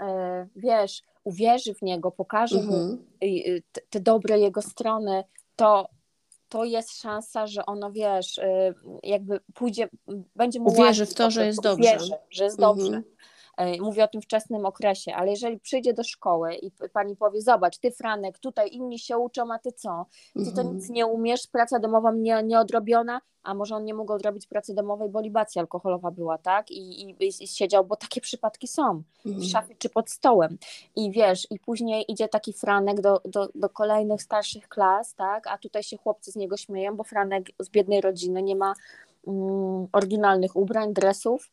e, 0.00 0.48
wiesz, 0.56 1.02
uwierzy 1.24 1.74
w 1.74 1.82
niego, 1.82 2.10
pokaże 2.10 2.62
mu 2.62 2.76
mhm. 2.76 2.98
te 3.90 4.00
dobre 4.00 4.38
jego 4.38 4.62
strony, 4.62 5.24
to 5.56 5.88
to 6.48 6.64
jest 6.64 7.00
szansa, 7.00 7.46
że 7.46 7.66
ono, 7.66 7.92
wiesz, 7.92 8.38
y, 8.38 8.74
jakby 9.02 9.40
pójdzie, 9.54 9.88
będzie 10.36 10.60
mu 10.60 10.68
Uwierzy 10.68 11.06
w 11.06 11.14
to, 11.14 11.30
że 11.30 11.46
jest 11.46 11.62
dobrze. 11.62 11.90
Uwierzy, 11.90 12.12
że 12.30 12.44
jest 12.44 12.58
dobrze. 12.58 12.86
Mhm. 12.86 13.04
E, 13.58 13.80
mówię 13.80 14.04
o 14.04 14.08
tym 14.08 14.22
wczesnym 14.22 14.66
okresie, 14.66 15.14
ale 15.14 15.30
jeżeli 15.30 15.60
przyjdzie 15.60 15.94
do 15.94 16.04
szkoły 16.04 16.54
i 16.54 16.70
pani 16.92 17.16
powie, 17.16 17.40
zobacz, 17.42 17.78
ty 17.78 17.90
Franek, 17.90 18.38
tutaj 18.38 18.70
inni 18.72 18.98
się 18.98 19.18
uczą, 19.18 19.52
a 19.52 19.58
ty 19.58 19.72
co? 19.72 20.06
Ty 20.34 20.52
to 20.52 20.60
mhm. 20.60 20.76
nic 20.76 20.88
nie 20.88 21.06
umiesz, 21.06 21.46
praca 21.46 21.78
domowa 21.78 22.12
nie, 22.12 22.42
nieodrobiona, 22.42 23.20
a 23.42 23.54
może 23.54 23.76
on 23.76 23.84
nie 23.84 23.94
mógł 23.94 24.12
odrobić 24.12 24.46
pracy 24.46 24.74
domowej, 24.74 25.08
bo 25.08 25.20
libacja 25.20 25.62
alkoholowa 25.62 26.10
była, 26.10 26.38
tak? 26.38 26.70
I, 26.70 27.10
i, 27.10 27.16
i 27.40 27.48
siedział, 27.48 27.84
bo 27.84 27.96
takie 27.96 28.20
przypadki 28.20 28.68
są 28.68 29.02
w 29.24 29.26
mhm. 29.26 29.44
szafie 29.44 29.74
czy 29.78 29.88
pod 29.88 30.10
stołem. 30.10 30.58
I 30.96 31.10
wiesz, 31.10 31.46
i 31.50 31.58
później 31.58 32.04
idzie 32.12 32.28
taki 32.28 32.52
Franek 32.52 33.00
do, 33.00 33.20
do, 33.24 33.48
do 33.54 33.68
kolejnych 33.68 34.22
starszych 34.22 34.68
klas, 34.68 35.14
tak? 35.14 35.46
A 35.46 35.58
tutaj 35.58 35.82
się 35.82 35.96
chłopcy 35.96 36.32
z 36.32 36.36
niego 36.36 36.56
śmieją, 36.56 36.96
bo 36.96 37.04
Franek 37.04 37.46
z 37.58 37.68
biednej 37.70 38.00
rodziny 38.00 38.42
nie 38.42 38.56
ma 38.56 38.74
mm, 39.26 39.86
oryginalnych 39.92 40.56
ubrań, 40.56 40.92
dresów, 40.92 41.50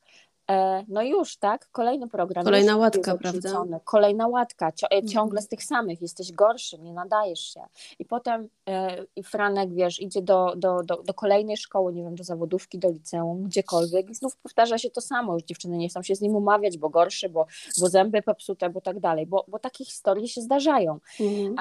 no 0.88 1.04
już, 1.04 1.38
tak? 1.38 1.68
Kolejny 1.72 2.08
program. 2.08 2.46
Kolejna 2.46 2.78
łatka, 2.78 3.18
prawda? 3.18 3.80
Kolejna 3.84 4.28
łatka, 4.28 4.68
e, 4.68 4.70
mhm. 4.84 5.08
ciągle 5.08 5.42
z 5.42 5.48
tych 5.48 5.64
samych, 5.64 6.02
jesteś 6.02 6.32
gorszy, 6.32 6.80
nie 6.80 6.94
nadajesz 6.94 7.54
się. 7.54 7.62
I 8.00 8.06
potem 8.06 8.50
e, 8.70 9.06
i 9.16 9.24
Franek, 9.24 9.74
wiesz, 9.74 10.02
idzie 10.02 10.22
do, 10.22 10.54
do, 10.56 10.84
do, 10.84 11.04
do 11.04 11.14
kolejnej 11.14 11.58
szkoły, 11.58 11.94
nie 11.94 12.04
wiem, 12.04 12.16
do 12.16 12.24
zawodówki, 12.24 12.80
do 12.80 12.90
liceum, 12.90 13.44
gdziekolwiek 13.44 14.10
i 14.10 14.16
znów 14.16 14.38
powtarza 14.38 14.78
się 14.78 14.90
to 14.90 15.02
samo. 15.02 15.34
Już 15.34 15.44
dziewczyny 15.44 15.78
nie 15.78 15.90
chcą 15.90 16.04
się 16.04 16.16
z 16.16 16.22
nim 16.22 16.36
umawiać, 16.36 16.78
bo 16.78 16.90
gorszy, 16.90 17.30
bo, 17.30 17.46
bo 17.82 17.90
zęby 17.90 18.22
popsute, 18.22 18.70
bo 18.70 18.82
tak 18.82 19.00
dalej, 19.00 19.26
bo, 19.26 19.46
bo 19.48 19.60
takie 19.60 19.86
historie 19.86 20.28
się 20.28 20.42
zdarzają. 20.42 21.00
Mhm. 21.20 21.56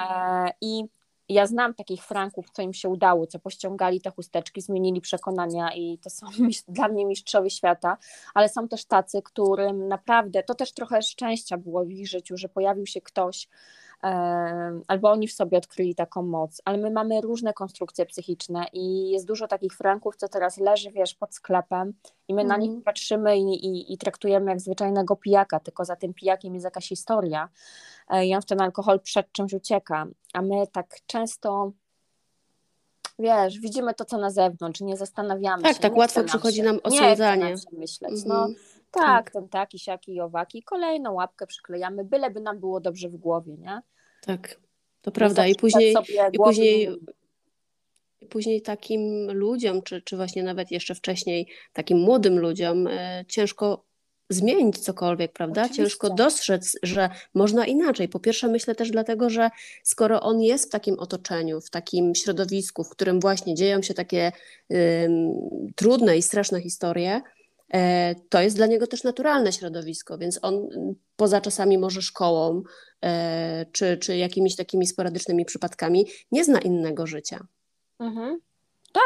I 0.61 0.85
ja 1.29 1.47
znam 1.47 1.73
takich 1.73 2.03
franków, 2.03 2.49
co 2.51 2.61
im 2.61 2.73
się 2.73 2.89
udało, 2.89 3.27
co 3.27 3.39
pościągali 3.39 4.01
te 4.01 4.11
chusteczki, 4.11 4.61
zmienili 4.61 5.01
przekonania 5.01 5.75
i 5.75 5.97
to 5.97 6.09
są 6.09 6.27
dla 6.67 6.87
mnie 6.87 7.05
mistrzowie 7.05 7.49
świata, 7.49 7.97
ale 8.33 8.49
są 8.49 8.67
też 8.67 8.85
tacy, 8.85 9.21
którym 9.21 9.87
naprawdę, 9.87 10.43
to 10.43 10.55
też 10.55 10.71
trochę 10.71 11.01
szczęścia 11.01 11.57
było 11.57 11.85
w 11.85 11.91
ich 11.91 12.07
życiu, 12.07 12.37
że 12.37 12.49
pojawił 12.49 12.85
się 12.85 13.01
ktoś, 13.01 13.47
albo 14.87 15.11
oni 15.11 15.27
w 15.27 15.33
sobie 15.33 15.57
odkryli 15.57 15.95
taką 15.95 16.21
moc, 16.21 16.61
ale 16.65 16.77
my 16.77 16.91
mamy 16.91 17.21
różne 17.21 17.53
konstrukcje 17.53 18.05
psychiczne 18.05 18.65
i 18.73 19.09
jest 19.09 19.25
dużo 19.25 19.47
takich 19.47 19.73
franków, 19.73 20.15
co 20.15 20.27
teraz 20.27 20.57
leży, 20.57 20.91
wiesz, 20.91 21.13
pod 21.13 21.35
sklepem 21.35 21.93
i 22.27 22.33
my 22.33 22.41
mm. 22.41 22.47
na 22.47 22.57
nich 22.57 22.69
mhm. 22.69 22.83
patrzymy 22.83 23.37
i, 23.37 23.65
i, 23.65 23.93
i, 23.93 23.97
traktujemy 23.97 24.51
jak 24.51 24.61
zwyczajnego 24.61 25.15
pijaka, 25.15 25.59
tylko 25.59 25.85
za 25.85 25.95
tym 25.95 26.13
pijakiem 26.13 26.53
jest 26.53 26.63
jakaś 26.63 26.87
historia 26.87 27.49
e, 28.09 28.25
i 28.25 28.35
on 28.35 28.41
w 28.41 28.45
ten 28.45 28.61
alkohol 28.61 28.99
przed 28.99 29.31
czymś 29.31 29.53
ucieka, 29.53 30.07
a 30.33 30.41
my 30.41 30.67
tak 30.67 30.95
często 31.07 31.71
wiesz, 33.19 33.59
widzimy 33.59 33.93
to, 33.93 34.05
co 34.05 34.17
na 34.17 34.29
zewnątrz, 34.29 34.81
nie 34.81 34.97
zastanawiamy 34.97 35.63
tak, 35.63 35.75
się. 35.75 35.81
Tak, 35.81 35.91
tak 35.91 35.97
łatwo 35.97 36.23
przychodzi 36.23 36.63
nam 36.63 36.79
osądzanie. 36.83 37.45
Nie 37.45 37.79
myśleć. 37.79 38.11
Mm 38.11 38.23
-hmm. 38.23 38.27
No, 38.27 38.47
tak, 39.01 39.31
ten 39.31 39.49
taki, 39.49 39.79
siaki, 39.79 40.21
owaki, 40.21 40.63
kolejną 40.63 41.13
łapkę 41.13 41.47
przyklejamy, 41.47 42.03
byleby 42.03 42.39
nam 42.39 42.59
było 42.59 42.79
dobrze 42.79 43.09
w 43.09 43.15
głowie, 43.15 43.57
nie? 43.57 43.81
Tak, 44.21 44.59
to 45.01 45.11
prawda. 45.11 45.47
I 45.47 45.55
później, 45.55 45.95
i 46.33 46.37
później, 46.37 46.89
i 48.21 48.25
później 48.25 48.61
takim 48.61 49.31
ludziom, 49.31 49.81
czy, 49.81 50.01
czy 50.01 50.17
właśnie 50.17 50.43
nawet 50.43 50.71
jeszcze 50.71 50.95
wcześniej 50.95 51.47
takim 51.73 51.97
młodym 51.97 52.39
ludziom 52.39 52.87
e, 52.87 53.25
ciężko 53.27 53.85
zmienić 54.29 54.79
cokolwiek, 54.79 55.33
prawda? 55.33 55.61
Oczywiście. 55.61 55.83
Ciężko 55.83 56.09
dostrzec, 56.09 56.77
że 56.83 57.09
można 57.33 57.65
inaczej. 57.65 58.09
Po 58.09 58.19
pierwsze, 58.19 58.47
myślę 58.47 58.75
też 58.75 58.91
dlatego, 58.91 59.29
że 59.29 59.49
skoro 59.83 60.21
on 60.21 60.41
jest 60.41 60.67
w 60.67 60.71
takim 60.71 60.99
otoczeniu, 60.99 61.61
w 61.61 61.69
takim 61.69 62.15
środowisku, 62.15 62.83
w 62.83 62.89
którym 62.89 63.19
właśnie 63.19 63.55
dzieją 63.55 63.81
się 63.81 63.93
takie 63.93 64.31
y, 64.71 65.09
trudne 65.75 66.17
i 66.17 66.21
straszne 66.21 66.61
historie, 66.61 67.21
to 68.29 68.41
jest 68.41 68.55
dla 68.55 68.65
niego 68.65 68.87
też 68.87 69.03
naturalne 69.03 69.53
środowisko, 69.53 70.17
więc 70.17 70.39
on 70.41 70.67
poza 71.15 71.41
czasami 71.41 71.77
może 71.77 72.01
szkołą 72.01 72.63
e, 73.03 73.65
czy, 73.71 73.97
czy 73.97 74.17
jakimiś 74.17 74.55
takimi 74.55 74.87
sporadycznymi 74.87 75.45
przypadkami 75.45 76.05
nie 76.31 76.45
zna 76.45 76.59
innego 76.59 77.07
życia. 77.07 77.47
Mhm. 77.99 78.39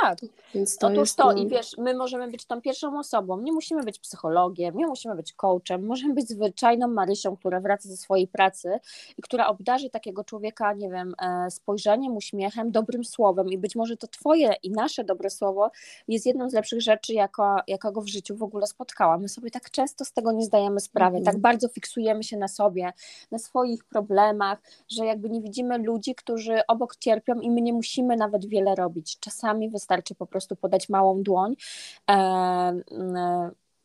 Tak. 0.01 0.17
Więc 0.55 0.77
to 0.77 0.87
Otóż 0.87 0.99
jest, 0.99 1.15
to 1.15 1.31
i 1.31 1.47
wiesz, 1.47 1.77
my 1.77 1.93
możemy 1.93 2.27
być 2.27 2.45
tą 2.45 2.61
pierwszą 2.61 2.99
osobą, 2.99 3.41
nie 3.41 3.51
musimy 3.51 3.83
być 3.83 3.99
psychologiem, 3.99 4.77
nie 4.77 4.87
musimy 4.87 5.15
być 5.15 5.33
coachem, 5.33 5.85
możemy 5.85 6.13
być 6.13 6.29
zwyczajną 6.29 6.87
Marysią, 6.87 7.37
która 7.37 7.59
wraca 7.59 7.89
ze 7.89 7.97
swojej 7.97 8.27
pracy 8.27 8.79
i 9.17 9.21
która 9.21 9.47
obdarzy 9.47 9.89
takiego 9.89 10.23
człowieka, 10.23 10.73
nie 10.73 10.89
wiem, 10.89 11.15
e, 11.21 11.51
spojrzeniem, 11.51 12.17
uśmiechem, 12.17 12.71
dobrym 12.71 13.03
słowem 13.03 13.49
i 13.49 13.57
być 13.57 13.75
może 13.75 13.97
to 13.97 14.07
twoje 14.07 14.53
i 14.63 14.71
nasze 14.71 15.03
dobre 15.03 15.29
słowo 15.29 15.71
jest 16.07 16.25
jedną 16.25 16.49
z 16.49 16.53
lepszych 16.53 16.81
rzeczy, 16.81 17.13
jaka, 17.13 17.63
jakiego 17.67 18.01
w 18.01 18.07
życiu 18.07 18.35
w 18.35 18.43
ogóle 18.43 18.67
spotkałam. 18.67 19.21
My 19.21 19.29
sobie 19.29 19.51
tak 19.51 19.71
często 19.71 20.05
z 20.05 20.11
tego 20.11 20.31
nie 20.31 20.45
zdajemy 20.45 20.79
sprawy, 20.79 21.21
tak 21.21 21.37
bardzo 21.37 21.67
fiksujemy 21.67 22.23
się 22.23 22.37
na 22.37 22.47
sobie, 22.47 22.93
na 23.31 23.39
swoich 23.39 23.83
problemach, 23.83 24.61
że 24.89 25.05
jakby 25.05 25.29
nie 25.29 25.41
widzimy 25.41 25.77
ludzi, 25.77 26.15
którzy 26.15 26.59
obok 26.67 26.95
cierpią 26.95 27.39
i 27.39 27.49
my 27.49 27.61
nie 27.61 27.73
musimy 27.73 28.15
nawet 28.15 28.45
wiele 28.45 28.75
robić. 28.75 29.19
Czasami 29.19 29.69
wystarczy 29.79 30.15
po 30.15 30.25
prostu 30.25 30.55
podać 30.55 30.89
małą 30.89 31.23
dłoń. 31.23 31.55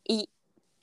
i 0.09 0.27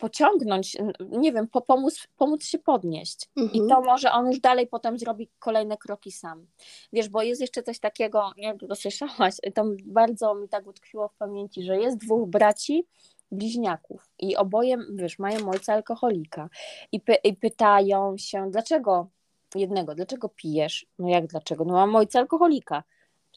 pociągnąć, 0.03 0.77
nie 1.01 1.33
wiem, 1.33 1.49
pomóc, 1.67 2.09
pomóc 2.17 2.45
się 2.45 2.59
podnieść. 2.59 3.29
Mhm. 3.37 3.65
I 3.65 3.69
to 3.69 3.81
może 3.81 4.13
on 4.13 4.27
już 4.27 4.41
dalej 4.41 4.67
potem 4.67 4.99
zrobi 4.99 5.29
kolejne 5.39 5.77
kroki 5.77 6.13
sam. 6.13 6.47
Wiesz, 6.93 7.09
bo 7.09 7.23
jest 7.23 7.41
jeszcze 7.41 7.63
coś 7.63 7.79
takiego, 7.79 8.33
nie 8.37 8.43
wiem, 8.43 8.59
to 8.59 8.75
słyszałaś, 8.75 9.35
to 9.55 9.65
bardzo 9.85 10.35
mi 10.35 10.49
tak 10.49 10.67
utkwiło 10.67 11.09
w 11.09 11.15
pamięci, 11.15 11.63
że 11.63 11.77
jest 11.77 11.97
dwóch 11.99 12.29
braci, 12.29 12.87
bliźniaków 13.31 14.11
i 14.19 14.37
oboje, 14.37 14.77
wiesz, 14.95 15.19
mają 15.19 15.51
ojca 15.51 15.73
alkoholika 15.73 16.49
i, 16.93 17.01
py 17.01 17.15
i 17.15 17.37
pytają 17.37 18.15
się, 18.19 18.51
dlaczego 18.51 19.07
jednego, 19.55 19.95
dlaczego 19.95 20.29
pijesz? 20.29 20.87
No 20.99 21.09
jak 21.09 21.27
dlaczego? 21.27 21.65
No 21.65 21.73
mam 21.73 21.97
ojca 21.97 22.19
alkoholika. 22.19 22.83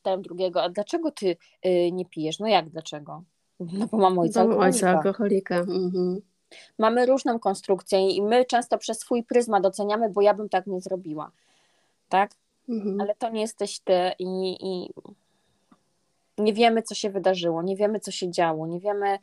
Pytają 0.05 0.21
drugiego, 0.21 0.63
a 0.63 0.69
dlaczego 0.69 1.11
ty 1.11 1.37
y, 1.65 1.91
nie 1.91 2.05
pijesz? 2.05 2.39
No 2.39 2.47
jak 2.47 2.69
dlaczego? 2.69 3.23
No 3.79 3.87
bo 3.91 3.97
mam 3.97 4.19
ojca 4.19 4.41
alkoholika. 4.41 4.65
ojca 4.65 4.89
alkoholika. 4.89 5.55
Mhm. 5.55 6.21
Mamy 6.79 7.05
różną 7.05 7.39
konstrukcję 7.39 8.09
i 8.09 8.21
my 8.21 8.45
często 8.45 8.77
przez 8.77 8.99
swój 8.99 9.23
pryzmat 9.23 9.63
doceniamy, 9.63 10.09
bo 10.09 10.21
ja 10.21 10.33
bym 10.33 10.49
tak 10.49 10.67
nie 10.67 10.81
zrobiła. 10.81 11.31
Tak? 12.09 12.31
Mhm. 12.69 13.01
Ale 13.01 13.15
to 13.15 13.29
nie 13.29 13.41
jesteś 13.41 13.79
ty 13.79 14.11
i, 14.19 14.57
i 14.59 14.89
nie 16.37 16.53
wiemy, 16.53 16.81
co 16.81 16.95
się 16.95 17.09
wydarzyło, 17.09 17.61
nie 17.61 17.75
wiemy, 17.75 17.99
co 17.99 18.11
się 18.11 18.31
działo, 18.31 18.67
nie 18.67 18.79
wiemy, 18.79 19.19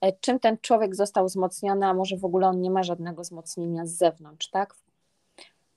e, 0.00 0.12
czym 0.12 0.40
ten 0.40 0.58
człowiek 0.58 0.94
został 0.94 1.26
wzmocniony, 1.26 1.86
a 1.86 1.94
może 1.94 2.16
w 2.16 2.24
ogóle 2.24 2.48
on 2.48 2.60
nie 2.60 2.70
ma 2.70 2.82
żadnego 2.82 3.22
wzmocnienia 3.22 3.86
z 3.86 3.90
zewnątrz, 3.90 4.48
tak? 4.50 4.74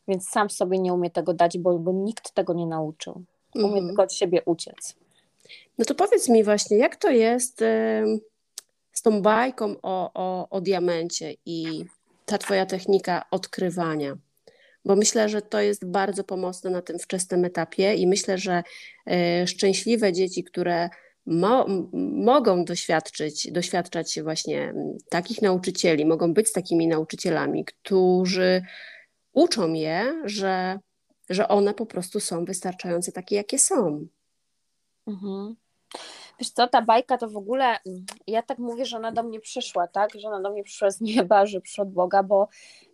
Więc 0.07 0.29
sam 0.29 0.49
sobie 0.49 0.79
nie 0.79 0.93
umie 0.93 1.09
tego 1.09 1.33
dać, 1.33 1.57
bo, 1.57 1.79
bo 1.79 1.91
nikt 1.91 2.31
tego 2.31 2.53
nie 2.53 2.67
nauczył. 2.67 3.23
Umie 3.55 3.65
Mhm. 3.65 3.87
tylko 3.87 4.03
od 4.03 4.13
siebie 4.13 4.41
uciec. 4.45 4.95
No 5.77 5.85
to 5.85 5.95
powiedz 5.95 6.29
mi 6.29 6.43
właśnie, 6.43 6.77
jak 6.77 6.95
to 6.95 7.09
jest 7.09 7.59
z 8.91 9.01
tą 9.01 9.21
bajką 9.21 9.75
o, 9.83 10.11
o, 10.13 10.49
o 10.49 10.61
diamencie 10.61 11.33
i 11.45 11.85
ta 12.25 12.37
twoja 12.37 12.65
technika 12.65 13.25
odkrywania? 13.31 14.17
Bo 14.85 14.95
myślę, 14.95 15.29
że 15.29 15.41
to 15.41 15.61
jest 15.61 15.85
bardzo 15.85 16.23
pomocne 16.23 16.69
na 16.69 16.81
tym 16.81 16.99
wczesnym 16.99 17.45
etapie 17.45 17.93
i 17.95 18.07
myślę, 18.07 18.37
że 18.37 18.63
e, 19.07 19.47
szczęśliwe 19.47 20.13
dzieci, 20.13 20.43
które 20.43 20.89
mo 21.25 21.65
mogą 22.13 22.65
doświadczyć, 22.65 23.51
doświadczać 23.51 24.19
właśnie 24.23 24.73
takich 25.09 25.41
nauczycieli, 25.41 26.05
mogą 26.05 26.33
być 26.33 26.51
takimi 26.51 26.87
nauczycielami, 26.87 27.65
którzy 27.65 28.61
uczą 29.33 29.73
je, 29.73 30.21
że, 30.25 30.79
że 31.29 31.47
one 31.47 31.73
po 31.73 31.85
prostu 31.85 32.19
są 32.19 32.45
wystarczające 32.45 33.11
takie, 33.11 33.35
jakie 33.35 33.59
są. 33.59 34.07
Mhm. 35.07 35.55
Wiesz 36.39 36.49
co, 36.49 36.67
ta 36.67 36.81
bajka 36.81 37.17
to 37.17 37.29
w 37.29 37.37
ogóle, 37.37 37.77
ja 38.27 38.43
tak 38.43 38.57
mówię, 38.59 38.85
że 38.85 38.97
ona 38.97 39.11
do 39.11 39.23
mnie 39.23 39.39
przyszła, 39.39 39.87
tak? 39.87 40.09
Że 40.15 40.27
ona 40.27 40.41
do 40.41 40.51
mnie 40.51 40.63
przyszła 40.63 40.91
z 40.91 41.01
nieba, 41.01 41.45
że 41.45 41.61
przyszła 41.61 41.83
od 41.83 41.91
Boga, 41.91 42.23
bo 42.23 42.47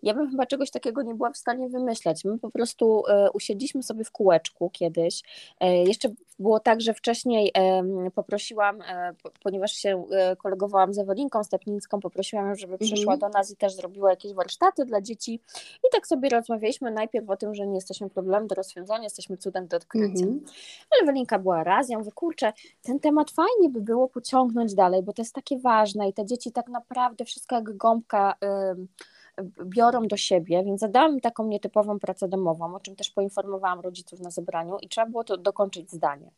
ja 0.04 0.14
bym 0.14 0.32
chyba 0.32 0.46
czegoś 0.46 0.72
takiego 0.72 1.02
nie 1.02 1.16
była 1.16 1.32
w 1.32 1.38
stanie 1.38 1.70
wymyśleć. 1.70 2.26
My 2.26 2.40
po 2.40 2.52
prostu 2.52 3.04
e, 3.08 3.32
usiedliśmy 3.32 3.84
sobie 3.84 4.04
w 4.04 4.12
kółeczku 4.12 4.70
kiedyś. 4.70 5.24
E, 5.60 5.84
jeszcze 5.84 6.10
było 6.42 6.60
tak, 6.60 6.82
że 6.82 6.94
wcześniej 6.94 7.52
poprosiłam, 8.16 8.82
e, 8.82 9.14
po- 9.24 9.32
ponieważ 9.44 9.72
się 9.72 10.04
e, 10.12 10.36
kolegowałam 10.36 10.94
z 10.94 11.00
Ewelinką 11.00 11.44
Stepnicką, 11.44 12.00
poprosiłam 12.00 12.48
ją, 12.50 12.56
żeby 12.56 12.78
przyszła 12.78 13.14
Mhm. 13.14 13.20
do 13.20 13.38
nas 13.38 13.52
i 13.52 13.56
też 13.56 13.74
zrobiła 13.76 14.10
jakieś 14.10 14.34
warsztaty 14.34 14.86
dla 14.86 15.02
dzieci. 15.02 15.40
I 15.78 15.88
tak 15.92 16.08
sobie 16.08 16.30
rozmawialiśmy 16.30 16.92
najpierw 16.92 17.30
o 17.30 17.38
tym, 17.38 17.56
że 17.56 17.68
nie 17.68 17.76
jesteśmy 17.76 18.10
problemem 18.10 18.48
do 18.48 18.56
rozwiązania, 18.56 19.04
jesteśmy 19.04 19.38
cudem 19.38 19.68
do 19.68 19.78
odkrycia. 19.78 20.26
Mhm. 20.26 20.44
Ale 20.92 21.02
Ewelinka 21.04 21.40
była 21.40 21.64
raz, 21.64 21.90
ja 21.90 21.98
mówię, 21.98 22.12
kurczę, 22.12 22.54
ten 22.82 23.00
temat 23.00 23.32
fajnie 23.32 23.70
by 23.70 23.82
było 23.82 24.08
pociągnąć 24.08 24.74
dalej, 24.76 25.04
bo 25.04 25.14
to 25.14 25.22
jest 25.22 25.34
takie 25.36 25.60
ważne 25.60 26.10
i 26.10 26.14
te 26.14 26.26
dzieci 26.26 26.52
tak 26.52 26.68
naprawdę 26.70 27.26
wszystko 27.26 27.56
jak 27.56 27.78
gąbka 27.78 28.36
biorą 29.66 30.08
do 30.08 30.18
siebie, 30.18 30.64
więc 30.64 30.80
zadałam 30.82 31.14
im 31.14 31.20
taką 31.20 31.48
nietypową 31.48 32.00
pracę 32.00 32.28
domową, 32.28 32.76
o 32.76 32.80
czym 32.80 32.96
też 32.96 33.10
poinformowałam 33.10 33.80
rodziców 33.80 34.20
na 34.20 34.30
zebraniu 34.32 34.78
i 34.82 34.90
trzeba 34.90 35.08
było 35.08 35.24
to 35.24 35.38
dokończyć 35.38 35.92
zdanie. 35.92 36.32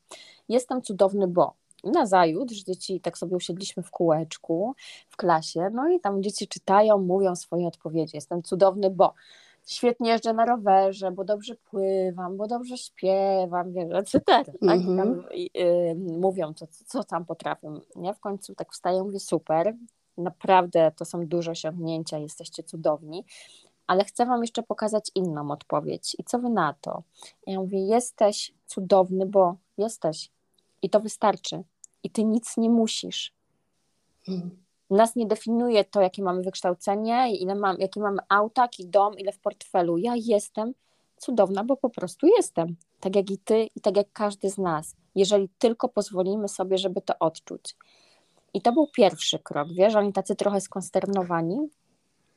Jestem 0.50 0.82
cudowny, 0.82 1.28
bo 1.28 1.54
i 1.84 1.90
nazajutrz 1.92 2.64
dzieci 2.64 3.00
tak 3.02 3.18
sobie 3.18 3.36
usiedliśmy 3.36 3.84
w 3.84 3.92
kółeczku 3.92 4.76
w 5.10 5.18
klasie, 5.18 5.70
no 5.74 5.90
i 5.90 6.00
tam 6.00 6.24
dzieci 6.24 6.48
czytają, 6.48 6.98
mówią 6.98 7.36
swoje 7.36 7.68
odpowiedzi. 7.68 8.18
Jestem 8.18 8.44
cudowny, 8.44 8.90
bo 8.90 9.14
świetnie 9.66 10.10
jeżdżę 10.10 10.34
na 10.34 10.46
rowerze, 10.46 11.12
bo 11.12 11.24
dobrze 11.24 11.56
pływam, 11.56 12.38
bo 12.38 12.48
dobrze 12.48 12.78
śpiewam, 12.78 13.74
wiesz, 13.74 13.94
etc. 13.94 14.20
Tak? 14.26 14.48
I 14.48 14.66
Mhm. 14.68 14.98
tam, 14.98 15.24
i, 15.34 15.50
y, 15.60 15.96
mówią, 15.96 16.54
co, 16.54 16.68
co 16.86 17.04
tam 17.04 17.26
potrafią. 17.26 17.80
Nie? 17.96 18.14
W 18.14 18.20
końcu 18.20 18.56
tak 18.56 18.72
wstaję, 18.74 19.04
mówię, 19.04 19.20
super, 19.20 19.76
naprawdę 20.18 20.92
to 20.98 21.06
są 21.06 21.28
duże 21.28 21.52
osiągnięcia, 21.52 22.18
jesteście 22.18 22.64
cudowni, 22.64 23.26
ale 23.88 24.06
chcę 24.06 24.26
wam 24.26 24.42
jeszcze 24.42 24.64
pokazać 24.64 25.12
inną 25.16 25.52
odpowiedź. 25.52 26.16
I 26.20 26.24
co 26.24 26.40
wy 26.40 26.50
na 26.50 26.76
to? 26.82 27.04
Ja 27.48 27.60
mówię, 27.60 27.80
jesteś 27.80 28.54
cudowny, 28.66 29.26
bo 29.26 29.56
jesteś. 29.78 30.30
I 30.82 30.90
to 30.90 31.00
wystarczy. 31.00 31.64
I 32.04 32.10
ty 32.10 32.24
nic 32.24 32.58
nie 32.58 32.70
musisz. 32.70 33.34
Mhm. 34.28 34.64
Nas 34.90 35.16
nie 35.16 35.26
definiuje 35.26 35.84
to, 35.84 36.02
jakie 36.02 36.24
mamy 36.24 36.42
wykształcenie, 36.42 37.36
ile 37.36 37.56
mam, 37.56 37.80
jakie 37.80 38.02
mamy 38.02 38.20
auta, 38.30 38.62
jaki 38.62 38.88
dom, 38.88 39.20
ile 39.20 39.32
w 39.32 39.40
portfelu. 39.40 39.98
Ja 39.98 40.14
jestem 40.16 40.74
cudowna, 41.18 41.64
bo 41.64 41.78
po 41.78 41.90
prostu 41.90 42.28
jestem. 42.38 42.76
Tak 43.00 43.16
jak 43.16 43.32
i 43.32 43.38
ty, 43.38 43.70
i 43.76 43.82
tak 43.82 43.98
jak 43.98 44.08
każdy 44.14 44.50
z 44.50 44.58
nas. 44.58 44.96
Jeżeli 45.16 45.50
tylko 45.50 45.90
pozwolimy 45.90 46.48
sobie, 46.48 46.78
żeby 46.78 47.02
to 47.02 47.20
odczuć. 47.20 47.76
I 48.54 48.62
to 48.62 48.72
był 48.72 48.88
pierwszy 48.88 49.40
krok, 49.40 49.68
wiesz, 49.74 49.96
oni 49.96 50.14
tacy 50.14 50.36
trochę 50.36 50.62
skonsternowani. 50.62 51.70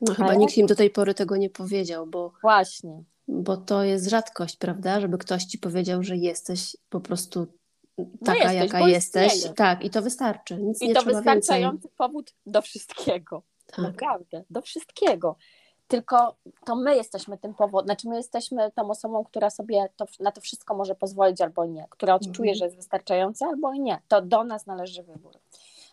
No 0.01 0.13
chyba 0.13 0.33
nikt 0.33 0.57
im 0.57 0.67
do 0.67 0.75
tej 0.75 0.89
pory 0.89 1.13
tego 1.13 1.37
nie 1.37 1.49
powiedział, 1.49 2.07
bo, 2.07 2.31
Właśnie. 2.41 3.03
bo 3.27 3.57
to 3.57 3.83
jest 3.83 4.09
rzadkość, 4.09 4.57
prawda? 4.57 4.99
Żeby 4.99 5.17
ktoś 5.17 5.43
ci 5.43 5.57
powiedział, 5.57 6.03
że 6.03 6.15
jesteś 6.17 6.77
po 6.89 6.99
prostu 6.99 7.47
taka, 8.25 8.53
jesteś, 8.53 8.55
jaka 8.73 8.87
jesteś. 8.89 9.33
istniejesz. 9.33 9.55
Tak, 9.57 9.83
i 9.85 9.89
to 9.89 10.01
wystarczy. 10.01 10.57
Nic 10.57 10.81
I 10.81 10.87
nie 10.87 10.93
to 10.93 11.01
trzeba 11.01 11.15
więcej. 11.21 11.33
wystarczający 11.35 11.89
powód 11.97 12.33
do 12.45 12.61
wszystkiego. 12.61 13.41
Tak. 13.65 13.77
Naprawdę, 13.79 14.43
do 14.49 14.61
wszystkiego. 14.61 15.35
Tylko 15.87 16.35
to 16.65 16.75
my 16.75 16.95
jesteśmy 16.95 17.37
tym 17.37 17.53
powodem, 17.53 17.85
znaczy 17.87 18.09
my 18.09 18.15
jesteśmy 18.17 18.71
tą 18.71 18.89
osobą, 18.89 19.23
która 19.23 19.49
sobie 19.49 19.89
to, 19.95 20.05
na 20.19 20.31
to 20.31 20.41
wszystko 20.41 20.75
może 20.75 20.95
pozwolić 20.95 21.41
albo 21.41 21.65
nie, 21.65 21.87
która 21.89 22.15
odczuje, 22.15 22.51
Mhm. 22.51 22.55
że 22.55 22.65
jest 22.65 22.75
wystarczające 22.77 23.45
albo 23.45 23.73
i 23.73 23.79
nie. 23.79 24.01
To 24.07 24.21
do 24.21 24.43
nas 24.43 24.65
należy 24.65 25.03
wybór. 25.03 25.33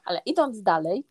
Ale 0.05 0.21
idąc 0.27 0.63
dalej, 0.63 1.05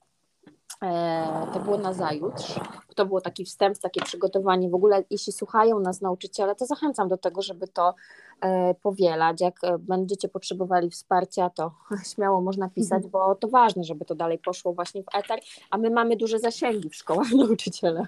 e, 0.82 1.48
to 1.54 1.60
było 1.60 1.78
na 1.78 1.94
zajutrz, 1.94 2.60
to 2.96 3.06
było 3.06 3.22
taki 3.22 3.46
wstęp, 3.46 3.78
takie 3.78 4.02
przygotowanie. 4.02 4.70
W 4.70 4.76
ogóle 4.76 5.04
jeśli 5.10 5.34
słuchają 5.34 5.80
nas 5.80 6.02
nauczyciele, 6.02 6.56
to 6.56 6.66
zachęcam 6.66 7.08
do 7.08 7.18
tego, 7.18 7.42
żeby 7.42 7.68
to 7.68 7.96
e, 8.42 8.74
powielać. 8.74 9.42
Jak 9.42 9.64
e, 9.64 9.78
będziecie 9.78 10.30
potrzebowali 10.30 10.90
wsparcia, 10.90 11.50
to 11.50 11.72
śmiało 12.14 12.42
można 12.42 12.70
pisać, 12.70 13.08
bo 13.08 13.36
to 13.36 13.48
ważne, 13.48 13.84
żeby 13.84 14.06
to 14.06 14.16
dalej 14.16 14.40
poszło 14.40 14.74
właśnie 14.74 15.04
w 15.04 15.16
eter, 15.16 15.40
a 15.70 15.78
my 15.78 15.90
mamy 15.90 16.16
duże 16.16 16.40
zasięgi 16.40 16.90
w 16.90 16.96
szkołach 16.96 17.32
nauczyciele. 17.48 18.08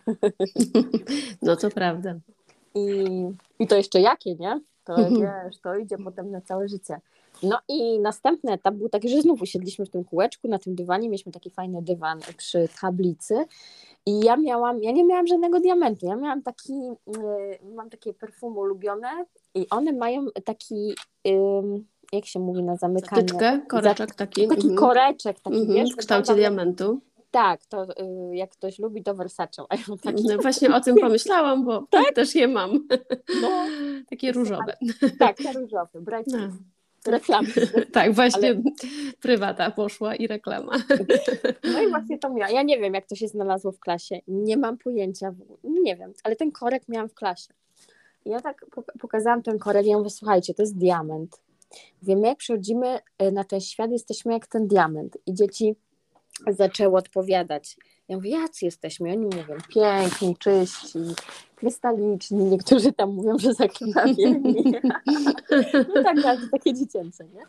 No 1.42 1.56
to 1.56 1.70
prawda. 1.70 2.16
I, 2.76 3.06
I 3.60 3.68
to 3.68 3.76
jeszcze 3.76 4.02
jakie, 4.02 4.36
nie? 4.36 4.62
To 4.86 4.96
wiesz, 5.22 5.60
to 5.64 5.76
idzie 5.76 5.98
potem 5.98 6.32
na 6.32 6.42
całe 6.42 6.68
życie. 6.68 7.02
No 7.44 7.60
i 7.68 8.00
następny 8.00 8.52
etap 8.52 8.76
był 8.76 8.90
taki, 8.90 9.10
że 9.10 9.22
znów 9.22 9.42
usiedliśmy 9.42 9.86
w 9.86 9.90
tym 9.90 10.04
kółeczku, 10.04 10.48
na 10.48 10.60
tym 10.60 10.76
dywanie, 10.76 11.10
mieliśmy 11.10 11.32
taki 11.32 11.50
fajny 11.50 11.82
dywan 11.82 12.20
przy 12.38 12.70
tablicy 12.82 13.46
i 14.06 14.20
ja 14.20 14.38
miałam, 14.38 14.84
ja 14.84 14.92
nie 14.92 15.04
miałam 15.04 15.28
żadnego 15.28 15.60
diamentu, 15.60 16.06
ja 16.06 16.16
miałam 16.16 16.42
taki, 16.42 16.74
y, 16.74 17.74
mam 17.76 17.90
takie 17.90 18.14
perfumy 18.14 18.60
ulubione 18.60 19.10
i 19.56 19.70
one 19.70 19.94
mają 19.94 20.26
taki, 20.46 20.96
jak 22.14 22.26
się 22.26 22.40
mówi 22.40 22.64
na 22.64 22.78
zamykanie? 22.78 23.22
Zatyczkę, 23.22 23.62
koreczek 23.68 24.16
taki. 24.16 24.48
Taki 24.48 24.62
mhm. 24.62 24.76
koreczek, 24.76 25.40
taki 25.40 25.58
Mhm, 25.58 25.76
wiesz, 25.76 25.94
w 25.94 25.96
kształcie 25.96 26.32
jak- 26.32 26.40
diamentu. 26.40 27.00
Tak, 27.32 27.66
to 27.66 27.84
y, 27.84 28.36
jak 28.36 28.52
ktoś 28.52 28.80
lubi, 28.80 29.04
to 29.04 29.16
Versace, 29.16 29.64
a 29.70 29.76
ja 29.76 29.82
taki, 30.04 30.24
No 30.28 30.38
właśnie 30.38 30.76
o 30.76 30.82
tym 30.82 30.96
pomyślałam, 30.96 31.66
bo 31.66 31.88
też 32.16 32.36
je 32.36 32.48
mam. 32.48 32.88
no, 33.42 33.50
Takie 34.10 34.32
różowe. 34.32 34.78
tak, 35.20 35.38
te 35.38 35.54
różowe, 35.54 36.02
Bright 36.02 36.28
No. 36.28 36.38
Reklamy. 37.08 37.48
Tak, 37.92 38.14
właśnie 38.14 38.62
prywata 39.22 39.72
poszła 39.72 40.16
i 40.16 40.28
reklama. 40.28 40.72
No 41.74 41.82
i 41.82 41.90
właśnie 41.90 42.20
to 42.20 42.30
miałam. 42.30 42.56
Ja 42.56 42.64
nie 42.64 42.80
wiem, 42.80 42.94
jak 42.94 43.08
to 43.08 43.16
się 43.16 43.28
znalazło 43.28 43.72
w 43.72 43.80
klasie. 43.80 44.20
Nie 44.28 44.58
mam 44.58 44.78
pojęcia. 44.78 45.34
Nie 45.64 45.96
wiem, 45.96 46.14
ale 46.24 46.36
ten 46.36 46.52
korek 46.52 46.84
miałam 46.88 47.10
w 47.10 47.14
klasie. 47.14 47.54
I 48.26 48.30
ja 48.30 48.40
tak 48.40 48.66
pok- 48.76 49.00
pokazałam 49.00 49.44
ten 49.44 49.60
korek 49.60 49.86
i 49.86 49.90
ja 49.90 49.98
mówię, 49.98 50.10
słuchajcie, 50.10 50.54
to 50.54 50.64
jest 50.64 50.78
diament. 50.78 51.42
Wiemy, 52.02 52.28
jak 52.28 52.38
przychodzimy 52.38 53.00
e, 53.18 53.32
na 53.32 53.44
ten 53.44 53.62
świat, 53.62 53.92
jesteśmy 53.92 54.34
jak 54.34 54.48
ten 54.48 54.68
diament. 54.68 55.18
I 55.26 55.34
dzieci 55.34 55.76
zaczęły 56.48 56.98
odpowiadać. 56.98 57.78
Ja 58.08 58.16
mówię, 58.16 58.30
jacy 58.30 58.66
jesteśmy? 58.66 59.12
Oni 59.12 59.26
mówią, 59.26 59.58
piękni, 59.70 60.38
czyści, 60.38 61.00
krystaliczni. 61.56 62.44
Niektórzy 62.46 62.94
tam 62.94 63.14
mówią, 63.14 63.38
że 63.38 63.54
zakrwawieni. 63.54 64.74
no 65.96 66.04
tak, 66.04 66.22
bardzo 66.22 66.48
takie 66.52 66.74
dziecięce, 66.74 67.26
nie? 67.26 67.42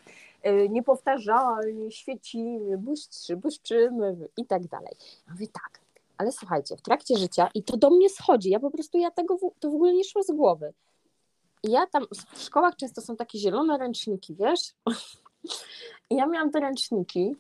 E, 0.43 0.69
Niepowtarzalni, 0.69 1.93
świecimy, 1.93 2.79
błyszczy, 2.79 3.37
błyszczymy 3.37 4.17
i 4.37 4.47
tak 4.47 4.67
dalej. 4.67 4.93
Ja 5.27 5.33
mówię, 5.33 5.47
tak, 5.47 5.81
ale 6.19 6.33
słuchajcie, 6.33 6.77
w 6.77 6.83
trakcie 6.83 7.19
życia 7.19 7.49
i 7.55 7.63
to 7.63 7.77
do 7.77 7.91
mnie 7.91 8.11
schodzi, 8.11 8.51
ja 8.51 8.61
po 8.61 8.71
prostu, 8.71 8.99
ja 8.99 9.11
tego, 9.11 9.39
to 9.61 9.71
w 9.71 9.75
ogóle 9.75 9.93
nie 9.93 10.05
szło 10.05 10.23
z 10.23 10.31
głowy. 10.31 10.73
I 11.63 11.71
ja 11.71 11.87
tam, 11.87 12.07
w 12.35 12.43
szkołach 12.43 12.77
często 12.77 13.01
są 13.01 13.17
takie 13.17 13.39
zielone 13.39 13.79
ręczniki, 13.79 14.35
wiesz? 14.35 14.61
I 16.11 16.17
ja 16.17 16.27
miałam 16.27 16.51
te 16.51 16.61
ręczniki, 16.61 17.37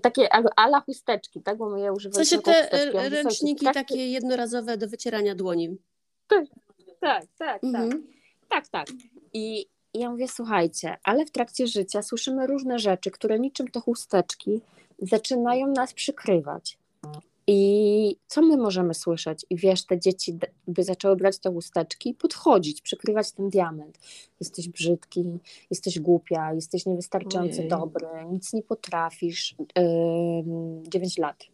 takie 0.00 0.28
ala 0.56 0.80
chusteczki, 0.80 1.42
tak? 1.42 1.58
Bo 1.58 1.70
my 1.70 1.80
je 1.80 1.92
używamy. 1.92 2.24
W 2.24 2.28
sensie 2.28 2.42
te 2.42 3.08
ręczniki 3.08 3.66
takie 3.74 4.10
jednorazowe 4.10 4.76
do 4.76 4.88
wycierania 4.88 5.34
dłoni. 5.34 5.76
Tak, 6.26 6.44
tak, 7.00 7.24
tak, 7.38 7.64
mhm. 7.64 7.90
tak. 7.90 8.00
Tak, 8.48 8.68
tak. 8.68 8.86
I 9.32 9.66
ja 9.94 10.10
mówię, 10.10 10.28
słuchajcie, 10.28 10.96
ale 11.04 11.26
w 11.26 11.30
trakcie 11.30 11.66
życia 11.66 12.02
słyszymy 12.02 12.46
różne 12.46 12.78
rzeczy, 12.78 13.10
które 13.10 13.38
niczym 13.38 13.68
te 13.68 13.80
chusteczki 13.80 14.60
zaczynają 14.98 15.66
nas 15.66 15.94
przykrywać. 15.94 16.78
I 17.54 18.16
co 18.26 18.42
my 18.42 18.56
możemy 18.56 18.94
słyszeć? 18.94 19.46
I 19.50 19.56
wiesz, 19.56 19.86
te 19.86 20.00
dzieci 20.00 20.38
by 20.66 20.84
zaczęły 20.84 21.16
brać 21.16 21.38
te 21.38 21.52
chusteczki, 21.52 22.14
podchodzić, 22.14 22.82
przykrywać 22.82 23.32
ten 23.32 23.50
diament. 23.50 23.98
Jesteś 24.40 24.68
brzydki, 24.68 25.24
jesteś 25.70 26.00
głupia, 26.00 26.54
jesteś 26.54 26.86
niewystarczająco 26.86 27.58
Ojej. 27.58 27.68
dobry, 27.68 28.06
nic 28.30 28.52
nie 28.52 28.62
potrafisz. 28.62 29.54
Yy, 29.76 30.82
9 30.88 31.18
lat. 31.18 31.44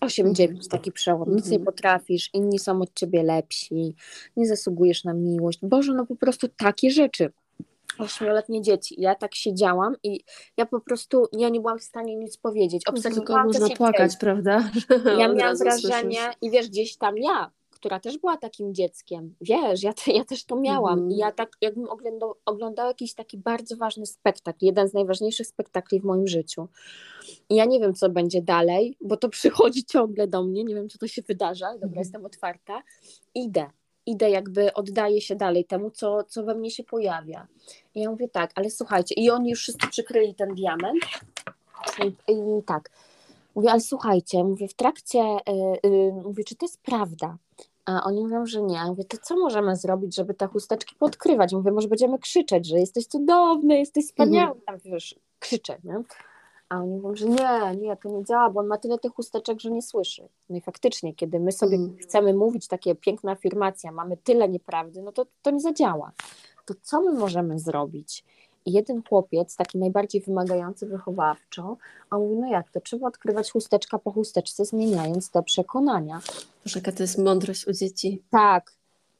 8, 0.00 0.34
9, 0.34 0.50
mhm. 0.50 0.70
taki 0.70 0.92
przełom. 0.92 1.36
Nic 1.36 1.44
nie 1.44 1.56
mhm. 1.56 1.64
potrafisz, 1.64 2.30
inni 2.34 2.58
są 2.58 2.82
od 2.82 2.94
ciebie 2.94 3.22
lepsi, 3.22 3.94
nie 4.36 4.46
zasługujesz 4.46 5.04
na 5.04 5.14
miłość. 5.14 5.58
Boże, 5.62 5.94
no 5.94 6.06
po 6.06 6.16
prostu 6.16 6.48
takie 6.48 6.90
rzeczy 6.90 7.32
ośmioletnie 7.98 8.62
dzieci. 8.62 8.94
Ja 8.98 9.14
tak 9.14 9.34
siedziałam 9.34 9.94
i 10.02 10.20
ja 10.56 10.66
po 10.66 10.80
prostu, 10.80 11.26
ja 11.32 11.48
nie 11.48 11.60
byłam 11.60 11.78
w 11.78 11.82
stanie 11.82 12.16
nic 12.16 12.36
powiedzieć. 12.36 12.82
Obserwowałam 12.86 13.50
Tylko 13.50 13.60
można 13.60 13.76
płakać, 13.76 14.16
prawda? 14.20 14.70
Ja 15.18 15.28
miałam 15.28 15.56
wrażenie 15.56 16.16
słyszysz. 16.16 16.36
i 16.42 16.50
wiesz, 16.50 16.68
gdzieś 16.68 16.96
tam 16.96 17.18
ja, 17.18 17.50
która 17.70 18.00
też 18.00 18.18
była 18.18 18.36
takim 18.36 18.74
dzieckiem, 18.74 19.34
wiesz, 19.40 19.82
ja, 19.82 19.92
te, 19.92 20.12
ja 20.12 20.24
też 20.24 20.44
to 20.44 20.56
miałam 20.56 20.98
mm. 20.98 21.10
i 21.10 21.16
ja 21.16 21.32
tak 21.32 21.50
jakbym 21.60 21.88
oglądał, 21.88 22.34
oglądała 22.46 22.88
jakiś 22.88 23.14
taki 23.14 23.38
bardzo 23.38 23.76
ważny 23.76 24.06
spektakl, 24.06 24.58
jeden 24.60 24.88
z 24.88 24.94
najważniejszych 24.94 25.46
spektakli 25.46 26.00
w 26.00 26.04
moim 26.04 26.26
życiu. 26.26 26.68
I 27.48 27.54
ja 27.54 27.64
nie 27.64 27.80
wiem, 27.80 27.94
co 27.94 28.10
będzie 28.10 28.42
dalej, 28.42 28.96
bo 29.00 29.16
to 29.16 29.28
przychodzi 29.28 29.84
ciągle 29.84 30.28
do 30.28 30.42
mnie, 30.42 30.64
nie 30.64 30.74
wiem, 30.74 30.88
co 30.88 30.98
to 30.98 31.08
się 31.08 31.22
wydarza, 31.22 31.72
dobra, 31.72 31.86
mm. 31.86 31.98
jestem 31.98 32.24
otwarta, 32.24 32.82
idę 33.34 33.70
idę, 34.06 34.30
jakby 34.30 34.74
oddaję 34.74 35.20
się 35.20 35.36
dalej 35.36 35.64
temu, 35.64 35.90
co, 35.90 36.24
co 36.24 36.44
we 36.44 36.54
mnie 36.54 36.70
się 36.70 36.84
pojawia. 36.84 37.46
I 37.94 38.00
ja 38.00 38.10
mówię 38.10 38.28
tak, 38.28 38.50
ale 38.54 38.70
słuchajcie, 38.70 39.14
i 39.14 39.30
oni 39.30 39.50
już 39.50 39.60
wszyscy 39.60 39.88
przykryli 39.88 40.34
ten 40.34 40.54
diament. 40.54 41.04
I, 42.04 42.32
i 42.32 42.62
tak, 42.66 42.90
mówię, 43.54 43.70
ale 43.70 43.80
słuchajcie, 43.80 44.44
mówię, 44.44 44.68
w 44.68 44.74
trakcie, 44.74 45.18
yy, 45.18 45.90
yy, 45.90 46.12
mówię, 46.12 46.44
czy 46.44 46.56
to 46.56 46.66
jest 46.66 46.82
prawda? 46.82 47.36
A 47.84 48.04
oni 48.04 48.22
mówią, 48.22 48.46
że 48.46 48.62
nie. 48.62 48.74
Ja 48.74 48.86
mówię, 48.86 49.04
to 49.04 49.16
co 49.22 49.36
możemy 49.36 49.76
zrobić, 49.76 50.14
żeby 50.14 50.34
te 50.34 50.46
chusteczki 50.46 50.94
podkrywać? 50.98 51.52
Mówię, 51.52 51.72
może 51.72 51.88
będziemy 51.88 52.18
krzyczeć, 52.18 52.66
że 52.66 52.78
jesteś 52.78 53.06
cudowny, 53.06 53.78
jesteś 53.78 54.04
wspaniały. 54.06 54.56
Mhm. 54.56 54.60
Tam, 54.66 54.92
wiesz, 54.92 55.14
krzyczę, 55.38 55.78
nie? 55.84 56.02
A 56.68 56.76
oni 56.78 56.96
mówią, 56.96 57.16
że 57.16 57.26
nie, 57.28 57.76
nie, 57.80 57.96
to 57.96 58.08
nie 58.08 58.24
działa, 58.24 58.50
bo 58.50 58.60
on 58.60 58.66
ma 58.66 58.78
tyle 58.78 58.98
tych 58.98 59.12
chusteczek, 59.12 59.60
że 59.60 59.70
nie 59.70 59.82
słyszy. 59.82 60.28
No 60.50 60.56
i 60.56 60.60
faktycznie, 60.60 61.14
kiedy 61.14 61.40
my 61.40 61.52
sobie 61.52 61.76
mm. 61.76 61.96
chcemy 61.96 62.34
mówić 62.34 62.68
takie 62.68 62.94
piękna 62.94 63.32
afirmacja, 63.32 63.92
mamy 63.92 64.16
tyle 64.16 64.48
nieprawdy, 64.48 65.02
no 65.02 65.12
to 65.12 65.26
to 65.42 65.50
nie 65.50 65.60
zadziała. 65.60 66.12
To 66.66 66.74
co 66.82 67.00
my 67.00 67.12
możemy 67.12 67.58
zrobić? 67.58 68.24
I 68.66 68.72
jeden 68.72 69.02
chłopiec, 69.08 69.56
taki 69.56 69.78
najbardziej 69.78 70.20
wymagający 70.20 70.86
wychowawczo, 70.86 71.76
a 72.10 72.18
mówi, 72.18 72.36
no 72.36 72.48
jak 72.48 72.70
to, 72.70 72.80
trzeba 72.80 73.08
odkrywać 73.08 73.52
chusteczka 73.52 73.98
po 73.98 74.12
chusteczce, 74.12 74.64
zmieniając 74.64 75.30
te 75.30 75.42
przekonania. 75.42 76.20
Boże, 76.64 76.78
jaka 76.78 76.92
to 76.92 77.02
jest 77.02 77.18
mądrość 77.18 77.66
u 77.66 77.72
dzieci. 77.72 78.22
Tak, 78.30 78.72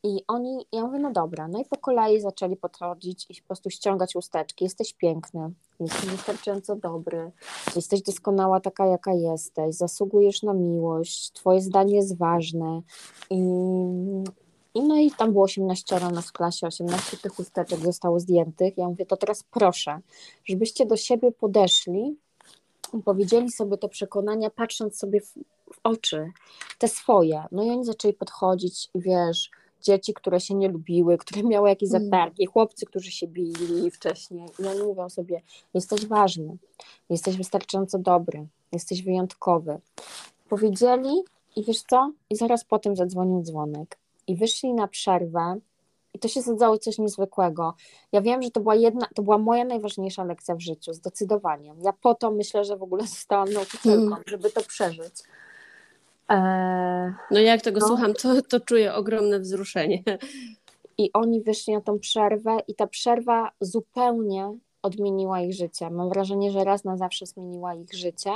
i 0.06 0.24
oni, 0.28 0.66
ja 0.72 0.86
mówię, 0.86 0.98
no 0.98 1.12
dobra, 1.12 1.48
no 1.48 1.60
i 1.60 1.64
po 1.64 1.76
kolei 1.76 2.20
zaczęli 2.20 2.56
podchodzić 2.56 3.26
i 3.30 3.42
po 3.42 3.46
prostu 3.46 3.70
ściągać 3.70 4.12
chusteczki. 4.12 4.64
Jesteś 4.64 4.92
piękny, 4.92 5.50
jesteś 5.80 6.06
wystarczająco 6.06 6.76
dobry, 6.76 7.32
jesteś 7.76 8.02
doskonała 8.02 8.60
taka, 8.60 8.86
jaka 8.86 9.12
jesteś, 9.12 9.74
zasługujesz 9.74 10.42
na 10.42 10.54
miłość, 10.54 11.32
twoje 11.32 11.60
zdanie 11.60 11.96
jest 11.96 12.18
ważne. 12.18 12.82
I, 13.30 13.36
i 14.74 14.82
no 14.82 14.96
i 14.96 15.10
tam 15.10 15.32
było 15.32 15.44
18 15.44 16.00
nas 16.00 16.28
w 16.28 16.32
klasie, 16.32 16.66
18 16.66 17.16
tych 17.16 17.32
chusteczek 17.32 17.78
zostało 17.78 18.20
zdjętych. 18.20 18.78
Ja 18.78 18.88
mówię, 18.88 19.06
to 19.06 19.16
teraz 19.16 19.42
proszę, 19.42 20.00
żebyście 20.44 20.86
do 20.86 20.96
siebie 20.96 21.32
podeszli 21.32 22.16
i 22.94 23.02
powiedzieli 23.02 23.52
sobie 23.52 23.78
te 23.78 23.88
przekonania, 23.88 24.50
patrząc 24.50 24.98
sobie 24.98 25.20
w, 25.20 25.32
w 25.74 25.80
oczy, 25.82 26.30
te 26.78 26.88
swoje. 26.88 27.44
No 27.52 27.64
i 27.64 27.70
oni 27.70 27.84
zaczęli 27.84 28.14
podchodzić 28.14 28.88
wiesz, 28.94 29.50
dzieci, 29.86 30.14
które 30.14 30.40
się 30.40 30.54
nie 30.54 30.68
lubiły, 30.68 31.18
które 31.18 31.42
miały 31.52 31.68
jakieś 31.68 31.90
mm. 31.90 32.04
zatargi, 32.04 32.46
chłopcy, 32.46 32.86
którzy 32.86 33.10
się 33.10 33.26
bili 33.26 33.90
wcześniej. 33.90 34.48
I 34.58 34.66
oni 34.66 34.82
mówią 34.82 35.08
sobie, 35.08 35.42
jesteś 35.74 36.06
ważny, 36.06 36.56
jesteś 37.10 37.36
wystarczająco 37.36 37.98
dobry, 37.98 38.46
jesteś 38.72 39.02
wyjątkowy. 39.02 39.78
Powiedzieli 40.48 41.22
i 41.56 41.64
wiesz 41.64 41.82
co? 41.82 42.12
I 42.30 42.36
zaraz 42.36 42.64
potem 42.64 42.96
zadzwonił 42.96 43.42
dzwonek. 43.42 43.98
I 44.26 44.36
wyszli 44.36 44.74
na 44.74 44.88
przerwę 44.88 45.60
i 46.14 46.18
to 46.18 46.28
się 46.28 46.42
zadzało 46.42 46.78
coś 46.78 46.98
niezwykłego. 46.98 47.74
Ja 48.12 48.20
wiem, 48.20 48.42
że 48.42 48.50
to 48.50 48.60
była 48.60 48.74
jedna, 48.74 49.06
to 49.14 49.22
była 49.22 49.38
moja 49.38 49.64
najważniejsza 49.64 50.24
lekcja 50.24 50.54
w 50.54 50.60
życiu, 50.60 50.92
zdecydowanie. 50.92 51.74
Ja 51.82 51.92
po 51.92 52.14
to 52.14 52.30
myślę, 52.30 52.64
że 52.64 52.76
w 52.76 52.82
ogóle 52.82 53.06
zostałam 53.06 53.52
nauczycielką, 53.52 54.06
mm. 54.06 54.22
żeby 54.26 54.50
to 54.50 54.60
przeżyć. 54.62 55.14
Eee, 56.28 57.12
no 57.30 57.40
jak 57.40 57.62
tego 57.62 57.80
no. 57.80 57.86
słucham, 57.86 58.14
to, 58.14 58.42
to 58.42 58.60
czuję 58.60 58.94
ogromne 58.94 59.40
wzruszenie. 59.40 60.02
I 60.98 61.10
oni 61.12 61.42
wyszli 61.42 61.74
na 61.74 61.80
tą 61.80 61.98
przerwę 61.98 62.58
i 62.68 62.74
ta 62.74 62.86
przerwa 62.86 63.50
zupełnie 63.60 64.58
odmieniła 64.82 65.40
ich 65.40 65.54
życie. 65.54 65.90
Mam 65.90 66.08
wrażenie, 66.08 66.50
że 66.50 66.64
raz 66.64 66.84
na 66.84 66.96
zawsze 66.96 67.26
zmieniła 67.26 67.74
ich 67.74 67.94
życie. 67.94 68.30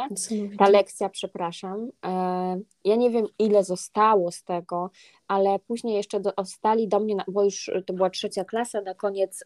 Ta 0.59 0.69
lekcja, 0.69 1.09
przepraszam. 1.09 1.91
Eee, 2.03 2.61
ja 2.85 2.97
nie 2.97 3.11
wiem, 3.11 3.27
ile 3.39 3.65
zostało 3.65 4.31
z 4.31 4.45
tego, 4.45 4.91
ale 5.29 5.59
później 5.59 5.97
jeszcze 5.97 6.21
dostali 6.21 6.89
do 6.89 7.01
mnie, 7.01 7.17
bo 7.29 7.45
już 7.45 7.71
to 7.87 7.93
była 7.93 8.11
trzecia 8.11 8.45
klasa, 8.45 8.81
na 8.81 8.95
koniec 8.95 9.45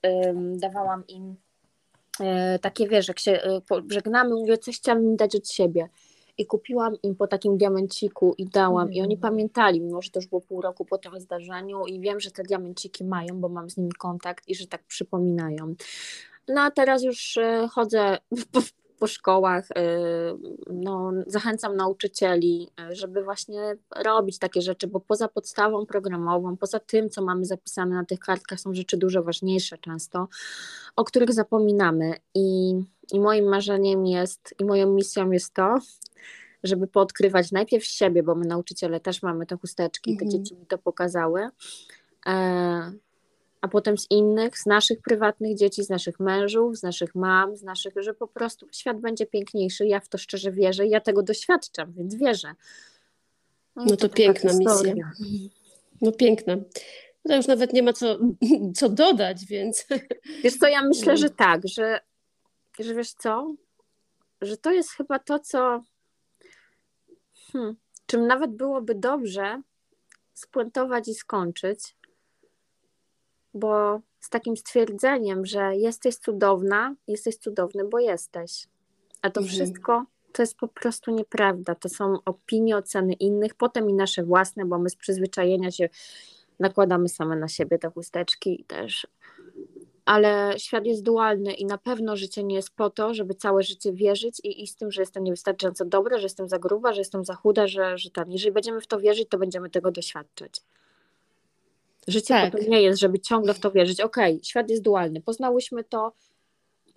dawałam 0.57 1.07
im 1.09 1.37
e, 2.21 2.59
takie, 2.59 2.89
wiesz, 2.89 3.09
jak 3.09 3.19
się 3.19 3.33
e, 3.33 3.61
żegnamy, 3.89 4.35
mówię, 4.35 4.59
coś 4.59 4.77
chciałam 4.77 5.05
im 5.05 5.17
dać 5.17 5.37
od 5.37 5.49
siebie 5.49 5.89
i 6.39 6.47
kupiłam 6.47 6.97
im 7.03 7.17
po 7.17 7.27
takim 7.27 7.59
diamenciku 7.59 8.35
i 8.39 8.47
dałam 8.47 8.93
i 8.93 9.01
oni 9.01 9.15
mm. 9.15 9.21
pamiętali, 9.21 9.81
mimo 9.81 10.03
że 10.03 10.11
to 10.11 10.19
już 10.19 10.27
było 10.27 10.41
pół 10.41 10.61
roku 10.61 10.85
po 10.85 10.99
tym 10.99 11.21
zdarzeniu 11.21 11.87
i 11.87 12.01
wiem, 12.01 12.21
że 12.21 12.31
te 12.31 12.43
diamenciki 12.43 13.05
mają, 13.05 13.41
bo 13.41 13.49
mam 13.49 13.71
z 13.71 13.77
nimi 13.77 13.93
kontakt 13.93 14.49
i 14.49 14.55
że 14.55 14.67
tak 14.67 14.83
przypominają. 14.83 15.75
No 16.49 16.61
a 16.61 16.71
teraz 16.71 17.03
już 17.03 17.37
e, 17.37 17.69
chodzę 17.71 18.19
po, 18.53 18.61
po 18.99 19.07
szkołach, 19.07 19.69
e, 19.77 19.83
no, 20.71 21.13
zachęcam 21.27 21.77
nauczycieli, 21.77 22.69
e, 22.81 22.95
żeby 22.95 23.25
właśnie 23.25 23.77
robić 24.05 24.39
takie 24.39 24.63
rzeczy, 24.63 24.87
bo 24.87 25.01
poza 25.01 25.29
podstawą 25.29 25.87
programową, 25.87 26.57
poza 26.57 26.81
tym, 26.81 27.11
co 27.11 27.25
mamy 27.25 27.45
zapisane 27.45 27.95
na 27.95 28.05
tych 28.05 28.19
kartkach, 28.19 28.61
są 28.61 28.75
rzeczy 28.75 28.97
dużo 28.97 29.23
ważniejsze 29.23 29.79
często, 29.79 30.29
o 30.97 31.05
których 31.05 31.33
zapominamy 31.33 32.15
i 32.35 32.75
i 33.15 33.21
moim 33.21 33.45
marzeniem 33.45 34.07
jest, 34.07 34.55
i 34.61 34.65
moją 34.65 34.93
misją 34.93 35.31
jest 35.31 35.55
to, 35.55 35.79
żeby 36.63 36.87
poodkrywać 36.87 37.53
najpierw 37.53 37.85
siebie, 37.85 38.23
bo 38.23 38.35
my 38.35 38.47
nauczyciele 38.47 39.01
też 39.01 39.23
mamy 39.23 39.47
te 39.47 39.57
chusteczki, 39.57 40.15
-hmm. 40.15 40.19
te 40.19 40.25
mhm. 40.25 40.45
dzieci 40.45 40.55
mi 40.61 40.67
to 40.67 40.79
pokazały, 40.79 41.49
e, 42.27 42.93
a 43.61 43.69
potem 43.69 43.99
z 43.99 44.07
innych, 44.11 44.59
z 44.59 44.67
naszych 44.67 45.01
prywatnych 45.01 45.57
dzieci, 45.57 45.85
z 45.85 45.89
naszych 45.89 46.21
mężów, 46.21 46.77
z 46.77 46.83
naszych 46.83 47.15
mam, 47.15 47.57
z 47.57 47.63
naszych, 47.63 47.95
że 47.97 48.15
po 48.15 48.29
prostu 48.29 48.67
świat 48.73 49.01
będzie 49.01 49.27
piękniejszy. 49.27 49.87
Ja 49.87 50.01
w 50.01 50.09
to 50.09 50.19
szczerze 50.19 50.53
wierzę 50.53 50.87
i 50.87 50.91
ja 50.91 51.01
tego 51.01 51.23
doświadczam, 51.23 51.93
więc 51.93 52.15
wierzę. 52.15 52.55
No, 53.77 53.85
no 53.85 53.91
to, 53.91 54.09
to 54.09 54.15
piękna 54.15 54.53
misja. 54.53 54.95
No 56.03 56.13
piękna. 56.13 56.57
No 56.57 57.29
to 57.29 57.37
już 57.37 57.47
nawet 57.47 57.73
nie 57.73 57.83
ma 57.83 57.93
co, 57.93 58.19
co 58.79 58.89
dodać, 58.89 59.45
więc. 59.45 59.87
Wiesz 60.45 60.57
co, 60.57 60.69
ja 60.69 60.83
myślę, 60.83 61.17
że 61.25 61.31
tak, 61.31 61.69
że, 61.69 62.01
że 62.79 62.95
wiesz 62.95 63.13
co, 63.13 63.55
że 64.41 64.57
to 64.57 64.73
jest 64.73 64.91
chyba 64.91 65.19
to, 65.19 65.39
co 65.39 65.81
Hmm. 67.55 67.77
Czym 68.07 68.27
nawet 68.27 68.51
byłoby 68.51 68.95
dobrze 68.95 69.63
spuentować 70.33 71.09
i 71.09 71.15
skończyć, 71.15 71.97
bo 73.55 74.01
z 74.21 74.31
takim 74.31 74.57
stwierdzeniem, 74.57 75.47
że 75.47 75.77
jesteś 75.77 76.17
cudowna, 76.17 76.95
jesteś 77.09 77.37
cudowny, 77.37 77.85
bo 77.85 77.99
jesteś. 77.99 78.69
A 79.23 79.31
to 79.31 79.41
mhm. 79.41 79.57
wszystko 79.57 80.05
to 80.33 80.43
jest 80.43 80.57
po 80.57 80.69
prostu 80.69 81.11
nieprawda. 81.11 81.75
To 81.75 81.89
są 81.89 82.19
opinie, 82.25 82.77
oceny 82.77 83.13
innych, 83.13 83.55
potem 83.55 83.91
i 83.91 83.93
nasze 83.93 84.23
własne, 84.23 84.65
bo 84.65 84.79
my 84.79 84.91
z 84.91 84.97
przyzwyczajenia 84.97 85.71
się 85.71 85.89
nakładamy 86.61 87.09
same 87.09 87.37
na 87.37 87.49
siebie 87.49 87.79
te 87.79 87.91
chusteczki 87.91 88.61
i 88.61 88.65
też 88.65 89.07
ale 90.05 90.55
świat 90.57 90.87
jest 90.87 91.03
dualny 91.03 91.53
i 91.53 91.65
na 91.67 91.79
pewno 91.79 92.17
życie 92.17 92.45
nie 92.45 92.55
jest 92.55 92.71
po 92.71 92.91
to, 92.91 93.15
żeby 93.15 93.35
całe 93.35 93.63
życie 93.63 93.93
wierzyć 93.93 94.41
i 94.45 94.63
iść 94.63 94.73
z 94.73 94.77
tym, 94.77 94.91
że 94.91 95.03
jestem 95.03 95.25
niewystarczająco 95.25 95.85
dobra, 95.85 96.19
że 96.19 96.23
jestem 96.23 96.49
za 96.49 96.59
gruba, 96.59 96.93
że 96.93 97.01
jestem 97.01 97.25
za 97.25 97.35
chuda, 97.35 97.67
że, 97.67 97.99
że 97.99 98.11
tam. 98.11 98.33
Jeżeli 98.33 98.53
będziemy 98.53 98.81
w 98.81 98.87
to 98.87 99.01
wierzyć, 99.01 99.29
to 99.29 99.39
będziemy 99.39 99.71
tego 99.71 99.91
doświadczać. 99.91 100.61
Życie 102.09 102.35
tak. 102.35 102.53
po 102.53 102.59
to 102.59 102.65
nie 102.65 102.83
jest, 102.83 103.01
żeby 103.01 103.19
ciągle 103.19 103.55
w 103.55 103.61
to 103.61 103.71
wierzyć. 103.71 104.01
Okej, 104.01 104.35
okay, 104.35 104.45
świat 104.45 104.71
jest 104.71 104.83
dualny, 104.83 105.21
poznałyśmy 105.21 105.85
to, 105.85 106.13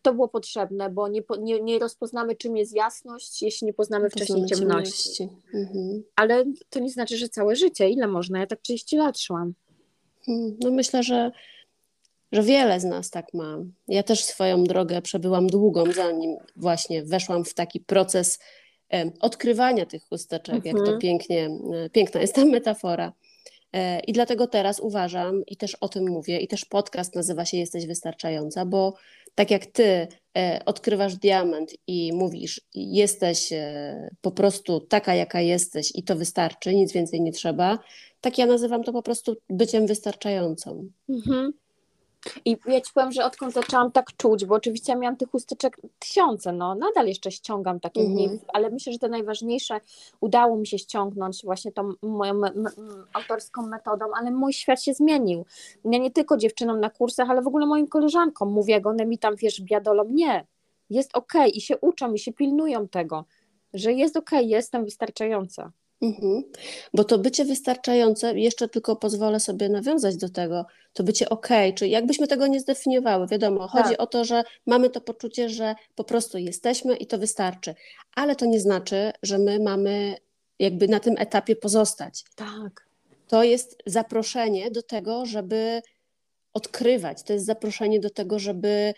to 0.01 0.13
było 0.13 0.27
potrzebne, 0.27 0.89
bo 0.89 1.07
nie, 1.07 1.21
nie, 1.39 1.61
nie 1.61 1.79
rozpoznamy, 1.79 2.35
czym 2.35 2.57
jest 2.57 2.75
jasność, 2.75 3.41
jeśli 3.41 3.67
nie 3.67 3.73
poznamy 3.73 4.09
wcześniej 4.09 4.45
ciemności. 4.45 5.13
ciemności. 5.13 5.29
Mhm. 5.53 6.03
Ale 6.15 6.45
to 6.69 6.79
nie 6.79 6.89
znaczy, 6.89 7.17
że 7.17 7.29
całe 7.29 7.55
życie. 7.55 7.89
Ile 7.89 8.07
można? 8.07 8.39
Ja 8.39 8.47
tak 8.47 8.61
30 8.61 8.97
lat 8.97 9.19
szłam. 9.19 9.53
Hmm, 10.25 10.57
no 10.63 10.71
myślę, 10.71 11.03
że, 11.03 11.31
że 12.31 12.43
wiele 12.43 12.79
z 12.79 12.83
nas 12.83 13.09
tak 13.09 13.33
ma. 13.33 13.57
Ja 13.87 14.03
też 14.03 14.23
swoją 14.23 14.63
drogę 14.63 15.01
przebyłam 15.01 15.47
długą, 15.47 15.91
zanim 15.91 16.35
właśnie 16.55 17.03
weszłam 17.03 17.45
w 17.45 17.53
taki 17.53 17.79
proces 17.79 18.39
odkrywania 19.19 19.85
tych 19.85 20.03
chusteczek, 20.03 20.55
mhm. 20.55 20.65
jak 20.65 20.75
to 20.75 20.91
mhm. 20.91 20.99
pięknie, 20.99 21.49
e, 21.73 21.89
piękna 21.89 22.21
jest 22.21 22.35
ta 22.35 22.45
metafora. 22.45 23.13
E, 23.73 23.99
I 23.99 24.13
dlatego 24.13 24.47
teraz 24.47 24.79
uważam 24.79 25.45
i 25.45 25.57
też 25.57 25.75
o 25.75 25.89
tym 25.89 26.09
mówię, 26.09 26.39
i 26.39 26.47
też 26.47 26.65
podcast 26.65 27.15
nazywa 27.15 27.45
się 27.45 27.57
Jesteś 27.57 27.87
Wystarczająca, 27.87 28.65
bo 28.65 28.93
tak 29.35 29.51
jak 29.51 29.65
ty 29.65 30.07
e, 30.37 30.61
odkrywasz 30.65 31.15
diament 31.15 31.73
i 31.87 32.13
mówisz, 32.13 32.61
jesteś 32.75 33.49
po 34.21 34.31
prostu 34.31 34.79
taka, 34.79 35.15
jaka 35.15 35.41
jesteś 35.41 35.91
i 35.95 36.03
to 36.03 36.15
wystarczy, 36.15 36.75
nic 36.75 36.93
więcej 36.93 37.21
nie 37.21 37.31
trzeba, 37.31 37.79
tak 38.21 38.37
ja 38.37 38.45
nazywam 38.45 38.83
to 38.83 38.93
po 38.93 39.03
prostu 39.03 39.35
byciem 39.49 39.87
wystarczającą. 39.87 40.89
Mhm. 41.09 41.53
I 42.45 42.58
ja 42.65 42.82
ci 42.82 42.93
powiem, 42.93 43.12
że 43.12 43.25
odkąd 43.25 43.53
zaczęłam 43.53 43.91
tak 43.91 44.17
czuć, 44.17 44.45
bo 44.45 44.56
oczywiście 44.56 44.91
ja 44.91 44.99
miałam 44.99 45.17
tych 45.17 45.30
chusteczek 45.30 45.77
tysiące, 45.99 46.51
no 46.51 46.75
nadal 46.75 47.08
jeszcze 47.08 47.32
ściągam 47.32 47.80
takie 47.80 48.01
mm 48.01 48.17
-hmm. 48.17 48.38
ale 48.47 48.69
myślę, 48.69 48.93
że 48.93 48.99
te 48.99 49.10
najważniejsze 49.10 49.82
udało 50.19 50.58
mi 50.58 50.67
się 50.67 50.80
ściągnąć 50.80 51.41
właśnie 51.43 51.71
tą 51.71 51.93
moją 52.01 52.41
autorską 53.13 53.67
metodą, 53.67 54.06
ale 54.15 54.32
mój 54.32 54.53
świat 54.53 54.84
się 54.84 54.93
zmienił. 54.93 55.45
Ja 55.86 55.99
nie 55.99 56.12
tylko 56.12 56.38
dziewczynom 56.38 56.80
na 56.80 56.89
kursach, 56.89 57.30
ale 57.30 57.41
w 57.41 57.47
ogóle 57.47 57.65
moim 57.65 57.88
koleżankom 57.88 58.51
mówię, 58.51 58.73
jak 58.73 58.88
one 58.88 59.06
mi 59.06 59.17
tam, 59.17 59.36
wiesz, 59.36 59.62
biadolą, 59.62 60.03
nie, 60.10 60.47
jest 60.89 61.17
okej 61.17 61.41
okay. 61.41 61.49
i 61.49 61.62
się 61.62 61.77
uczą 61.77 62.13
i 62.13 62.19
się 62.19 62.34
pilnują 62.34 62.88
tego, 62.88 63.25
że 63.73 63.93
jest 63.93 64.17
okej, 64.17 64.39
okay, 64.39 64.49
jestem 64.49 64.86
wystarczająca. 64.86 65.71
Mhm. 66.01 66.43
Bo 66.93 67.03
to 67.03 67.17
bycie 67.17 67.45
wystarczające, 67.45 68.39
jeszcze 68.39 68.67
tylko 68.67 68.95
pozwolę 68.95 69.39
sobie 69.39 69.69
nawiązać 69.69 70.17
do 70.17 70.29
tego, 70.29 70.65
to 70.93 71.03
bycie 71.03 71.29
ok, 71.29 71.47
czy 71.75 71.88
jakbyśmy 71.88 72.27
tego 72.27 72.47
nie 72.47 72.60
zdefiniowały, 72.60 73.27
wiadomo, 73.27 73.67
chodzi 73.67 73.89
tak. 73.89 74.01
o 74.01 74.07
to, 74.07 74.25
że 74.25 74.43
mamy 74.65 74.89
to 74.89 75.01
poczucie, 75.01 75.49
że 75.49 75.75
po 75.95 76.03
prostu 76.03 76.38
jesteśmy 76.38 76.95
i 76.95 77.07
to 77.07 77.17
wystarczy, 77.17 77.75
ale 78.15 78.36
to 78.36 78.45
nie 78.45 78.60
znaczy, 78.60 79.12
że 79.23 79.38
my 79.38 79.60
mamy 79.60 80.15
jakby 80.60 80.88
na 80.88 80.99
tym 80.99 81.15
etapie 81.17 81.55
pozostać. 81.55 82.23
Tak. 82.36 82.88
To 83.27 83.43
jest 83.43 83.77
zaproszenie 83.86 84.71
do 84.71 84.83
tego, 84.83 85.25
żeby 85.25 85.81
odkrywać, 86.53 87.23
to 87.23 87.33
jest 87.33 87.45
zaproszenie 87.45 87.99
do 87.99 88.10
tego, 88.10 88.39
żeby 88.39 88.93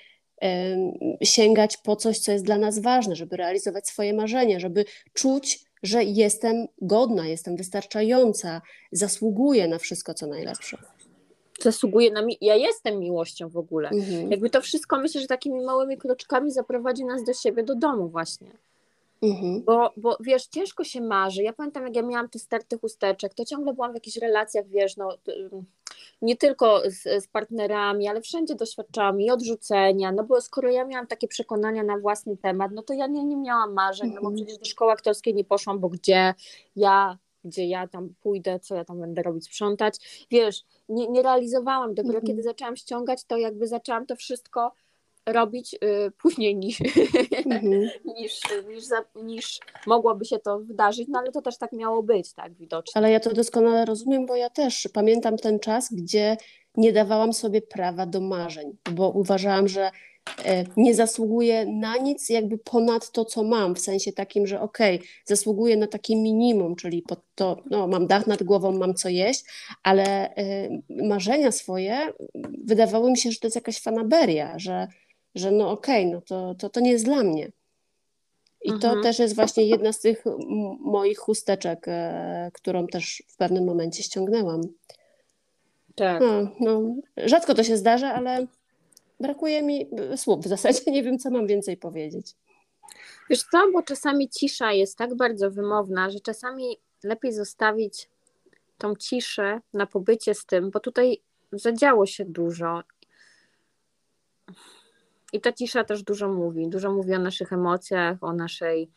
sięgać 1.23 1.77
po 1.77 1.95
coś, 1.95 2.19
co 2.19 2.31
jest 2.31 2.45
dla 2.45 2.57
nas 2.57 2.79
ważne, 2.79 3.15
żeby 3.15 3.37
realizować 3.37 3.87
swoje 3.87 4.13
marzenia, 4.13 4.59
żeby 4.59 4.85
czuć 5.13 5.68
że 5.83 6.03
jestem 6.03 6.67
godna, 6.81 7.27
jestem 7.27 7.55
wystarczająca, 7.55 8.61
zasługuję 8.91 9.67
na 9.67 9.77
wszystko, 9.77 10.13
co 10.13 10.27
najlepsze. 10.27 10.77
Zasługuję 11.61 12.11
na. 12.11 12.21
Mi- 12.21 12.37
ja 12.41 12.55
jestem 12.55 12.99
miłością 12.99 13.49
w 13.49 13.57
ogóle. 13.57 13.89
Mhm. 13.89 14.31
Jakby 14.31 14.49
to 14.49 14.61
wszystko 14.61 14.99
myślę, 14.99 15.21
że 15.21 15.27
takimi 15.27 15.61
małymi 15.61 15.97
kroczkami 15.97 16.51
zaprowadzi 16.51 17.05
nas 17.05 17.23
do 17.23 17.33
siebie, 17.33 17.63
do 17.63 17.75
domu, 17.75 18.09
właśnie. 18.09 18.51
Mhm. 19.21 19.63
Bo, 19.63 19.93
bo 19.97 20.17
wiesz, 20.19 20.47
ciężko 20.47 20.83
się 20.83 21.01
marzy. 21.01 21.43
Ja 21.43 21.53
pamiętam, 21.53 21.83
jak 21.83 21.95
ja 21.95 22.01
miałam 22.01 22.29
te 22.29 22.39
starty 22.39 22.77
chusteczek, 22.77 23.33
to 23.33 23.45
ciągle 23.45 23.73
byłam 23.73 23.91
w 23.91 23.95
jakichś 23.95 24.17
relacjach, 24.17 24.67
wiesz, 24.67 24.97
no, 24.97 25.09
nie 26.21 26.37
tylko 26.37 26.81
z, 26.85 27.23
z, 27.23 27.27
partnerami, 27.27 28.07
ale 28.07 28.21
wszędzie 28.21 28.55
doświadczałam 28.55 29.21
i 29.21 29.31
odrzucenia, 29.31 30.11
no 30.11 30.23
bo 30.23 30.41
skoro 30.41 30.69
ja 30.69 30.85
miałam 30.85 31.07
takie 31.07 31.27
przekonania 31.27 31.83
na 31.83 31.97
własny 31.97 32.37
temat, 32.37 32.71
no 32.71 32.83
to 32.83 32.93
ja 32.93 33.07
nie, 33.07 33.23
nie 33.23 33.37
miałam 33.37 33.73
marzeń, 33.73 34.09
no 34.09 34.21
bo 34.21 34.27
mhm. 34.27 34.35
przecież 34.35 34.57
do 34.57 34.65
szkoły 34.65 34.91
aktorskiej 34.91 35.35
nie 35.35 35.43
poszłam, 35.43 35.79
bo 35.79 35.89
gdzie 35.89 36.33
ja 36.75 37.17
gdzie 37.43 37.65
ja 37.65 37.87
tam 37.87 38.13
pójdę, 38.21 38.59
co 38.59 38.75
ja 38.75 38.85
tam 38.85 38.99
będę 38.99 39.23
robić, 39.23 39.45
sprzątać. 39.45 40.25
Wiesz, 40.31 40.63
nie, 40.89 41.07
nie 41.07 41.21
realizowałam. 41.21 41.93
Dopiero 41.93 42.15
mhm. 42.15 42.27
kiedy 42.27 42.43
zaczęłam 42.43 42.75
ściągać, 42.75 43.23
to 43.23 43.37
jakby 43.37 43.67
zaczęłam 43.67 44.05
to 44.05 44.15
wszystko 44.15 44.71
robić 45.25 45.73
y, 45.73 46.11
później 46.21 46.55
niż, 46.55 46.81
mhm. 47.45 47.89
niż, 48.05 48.41
niż, 48.67 48.83
za, 48.83 49.05
niż 49.15 49.59
mogłoby 49.87 50.25
się 50.25 50.39
to 50.39 50.59
wydarzyć, 50.59 51.07
no 51.07 51.19
ale 51.19 51.31
to 51.31 51.41
też 51.41 51.57
tak 51.57 51.71
miało 51.71 52.03
być, 52.03 52.33
tak 52.33 52.53
widocznie. 52.53 52.91
Ale 52.95 53.11
ja 53.11 53.19
to 53.19 53.33
doskonale 53.33 53.85
rozumiem, 53.85 54.25
bo 54.25 54.35
ja 54.35 54.49
też 54.49 54.89
pamiętam 54.93 55.37
ten 55.37 55.59
czas, 55.59 55.93
gdzie 55.93 56.37
nie 56.77 56.93
dawałam 56.93 57.33
sobie 57.33 57.61
prawa 57.61 58.05
do 58.05 58.21
marzeń, 58.21 58.77
bo 58.91 59.09
uważałam, 59.09 59.67
że 59.67 59.91
e, 60.45 60.63
nie 60.77 60.95
zasługuję 60.95 61.65
na 61.65 61.97
nic 61.97 62.29
jakby 62.29 62.57
ponad 62.57 63.11
to, 63.11 63.25
co 63.25 63.43
mam, 63.43 63.75
w 63.75 63.79
sensie 63.79 64.11
takim, 64.11 64.47
że 64.47 64.61
okej, 64.61 64.95
okay, 64.95 65.07
zasługuję 65.25 65.77
na 65.77 65.87
takie 65.87 66.15
minimum, 66.15 66.75
czyli 66.75 67.01
pod 67.01 67.19
to, 67.35 67.63
no, 67.69 67.87
mam 67.87 68.07
dach 68.07 68.27
nad 68.27 68.43
głową, 68.43 68.71
mam 68.71 68.93
co 68.93 69.09
jeść, 69.09 69.43
ale 69.83 70.35
y, 70.37 71.03
marzenia 71.03 71.51
swoje 71.51 72.13
wydawało 72.63 73.09
mi 73.09 73.17
się, 73.17 73.31
że 73.31 73.39
to 73.39 73.47
jest 73.47 73.55
jakaś 73.55 73.81
fanaberia, 73.81 74.59
że 74.59 74.87
że 75.35 75.51
no 75.51 75.71
okej, 75.71 76.05
okay, 76.05 76.15
no 76.15 76.21
to, 76.21 76.55
to, 76.55 76.69
to 76.69 76.79
nie 76.79 76.91
jest 76.91 77.05
dla 77.05 77.23
mnie. 77.23 77.51
I 78.61 78.71
mhm. 78.71 78.95
to 78.95 79.01
też 79.01 79.19
jest 79.19 79.35
właśnie 79.35 79.65
jedna 79.65 79.93
z 79.93 79.99
tych 79.99 80.23
moich 80.79 81.19
chusteczek, 81.19 81.85
e, 81.87 82.51
którą 82.53 82.87
też 82.87 83.23
w 83.27 83.37
pewnym 83.37 83.65
momencie 83.65 84.03
ściągnęłam. 84.03 84.61
Tak. 85.95 86.21
No, 86.21 86.47
no, 86.59 86.95
rzadko 87.17 87.53
to 87.53 87.63
się 87.63 87.77
zdarza, 87.77 88.13
ale 88.13 88.47
brakuje 89.19 89.63
mi 89.63 89.89
słów. 90.15 90.45
W 90.45 90.47
zasadzie 90.47 90.79
nie 90.91 91.03
wiem, 91.03 91.19
co 91.19 91.29
mam 91.29 91.47
więcej 91.47 91.77
powiedzieć. 91.77 92.35
Wiesz 93.29 93.43
co, 93.51 93.71
bo 93.73 93.83
czasami 93.83 94.29
cisza 94.29 94.71
jest 94.71 94.97
tak 94.97 95.15
bardzo 95.15 95.51
wymowna, 95.51 96.09
że 96.09 96.19
czasami 96.19 96.77
lepiej 97.03 97.33
zostawić 97.33 98.09
tą 98.77 98.95
ciszę 98.95 99.61
na 99.73 99.85
pobycie 99.85 100.33
z 100.33 100.45
tym, 100.45 100.71
bo 100.71 100.79
tutaj 100.79 101.21
zadziało 101.51 102.05
się 102.05 102.25
dużo 102.25 102.83
i 105.33 105.41
ta 105.41 105.53
cisza 105.53 105.83
też 105.83 106.03
dużo 106.03 106.29
mówi. 106.29 106.67
Dużo 106.67 106.91
mówi 106.91 107.13
o 107.13 107.19
naszych 107.19 107.53
emocjach, 107.53 108.23
o, 108.23 108.33
naszej, 108.33 108.89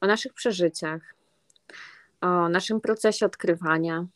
o 0.00 0.06
naszych 0.06 0.32
przeżyciach, 0.32 1.14
o 2.20 2.48
naszym 2.48 2.80
procesie 2.80 3.26
odkrywania 3.26 4.06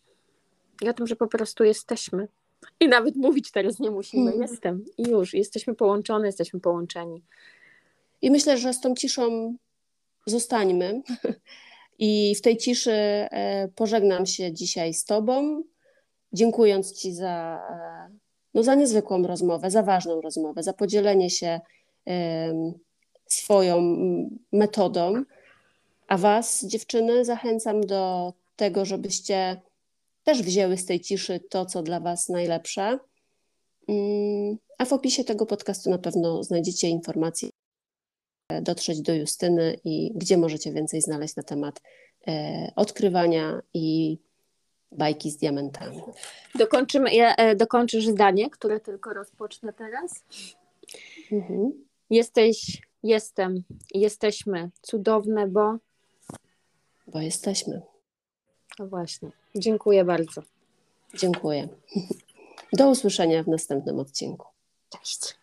i 0.83 0.89
o 0.89 0.93
tym, 0.93 1.07
że 1.07 1.17
po 1.17 1.27
prostu 1.27 1.65
jesteśmy. 1.65 2.29
I 2.81 2.89
nawet 2.89 3.17
mówić 3.17 3.51
teraz 3.51 3.79
nie 3.79 3.91
musimy. 3.91 4.31
Hmm. 4.31 4.43
Jestem 4.43 4.85
i 4.99 5.11
już. 5.11 5.35
Jesteśmy 5.35 5.75
połączone, 5.75 6.27
jesteśmy 6.27 6.61
połączeni. 6.61 7.23
I 8.23 8.31
myślę, 8.31 8.59
że 8.59 8.73
z 8.73 8.81
tą 8.81 8.95
ciszą 8.95 9.57
zostańmy. 10.27 11.03
I 11.99 12.35
w 12.35 12.41
tej 12.41 12.57
ciszy 12.57 12.93
e, 12.93 13.69
pożegnam 13.75 14.27
się 14.27 14.53
dzisiaj 14.53 14.95
z 14.95 15.05
Tobą, 15.05 15.63
dziękując 16.33 16.93
Ci 16.93 17.15
za 17.15 17.61
e, 17.71 18.28
no, 18.55 18.63
za 18.63 18.75
niezwykłą 18.75 19.27
rozmowę, 19.27 19.71
za 19.71 19.83
ważną 19.83 20.21
rozmowę, 20.21 20.63
za 20.63 20.73
podzielenie 20.73 21.31
się 21.31 21.61
swoją 23.27 23.97
metodą. 24.53 25.25
A 26.09 26.19
Was, 26.19 26.65
dziewczyny, 26.65 27.25
zachęcam 27.25 27.81
do 27.81 28.33
tego, 28.57 28.85
żebyście 28.85 29.61
też 30.25 30.43
wzięły 30.43 30.77
z 30.77 30.87
tej 30.87 31.01
ciszy 31.01 31.41
to, 31.41 31.67
co 31.67 31.83
dla 31.83 32.01
Was 32.01 32.29
najlepsze. 32.29 32.99
Mm, 33.89 34.59
a 34.79 34.85
w 34.85 34.93
opisie 34.93 35.25
tego 35.25 35.47
podcastu 35.47 35.91
na 35.91 35.99
pewno 35.99 36.43
znajdziecie 36.43 36.89
informacje, 36.89 37.49
dotrzeć 38.63 39.03
do 39.03 39.15
Justyny 39.15 39.77
i 39.85 40.13
gdzie 40.15 40.37
możecie 40.37 40.73
więcej 40.73 41.01
znaleźć 41.01 41.37
na 41.37 41.43
temat 41.43 41.81
e, 42.29 42.73
odkrywania 42.77 43.61
i 43.75 44.19
bajki 44.93 45.31
z 45.31 45.37
diamentami. 45.37 46.03
Dokończymy, 46.55 47.15
ja, 47.15 47.35
e, 47.35 47.57
dokończysz 47.57 48.07
zdanie, 48.07 48.51
które 48.51 48.81
tylko 48.81 49.15
rozpocznę 49.15 49.73
teraz. 49.73 50.25
Mhm. 51.33 51.73
Jesteś, 52.11 52.83
jestem, 53.03 53.63
jesteśmy 53.95 54.71
cudowne, 54.83 55.47
bo. 55.47 55.77
Bo 57.07 57.21
jesteśmy. 57.21 57.83
No 58.79 58.87
właśnie. 58.87 59.31
Dziękuję 59.55 60.05
bardzo. 60.05 60.43
Dziękuję. 61.15 61.69
Do 62.73 62.91
usłyszenia 62.91 63.43
w 63.43 63.49
następnym 63.49 63.99
odcinku. 63.99 64.47
Cześć. 64.91 65.39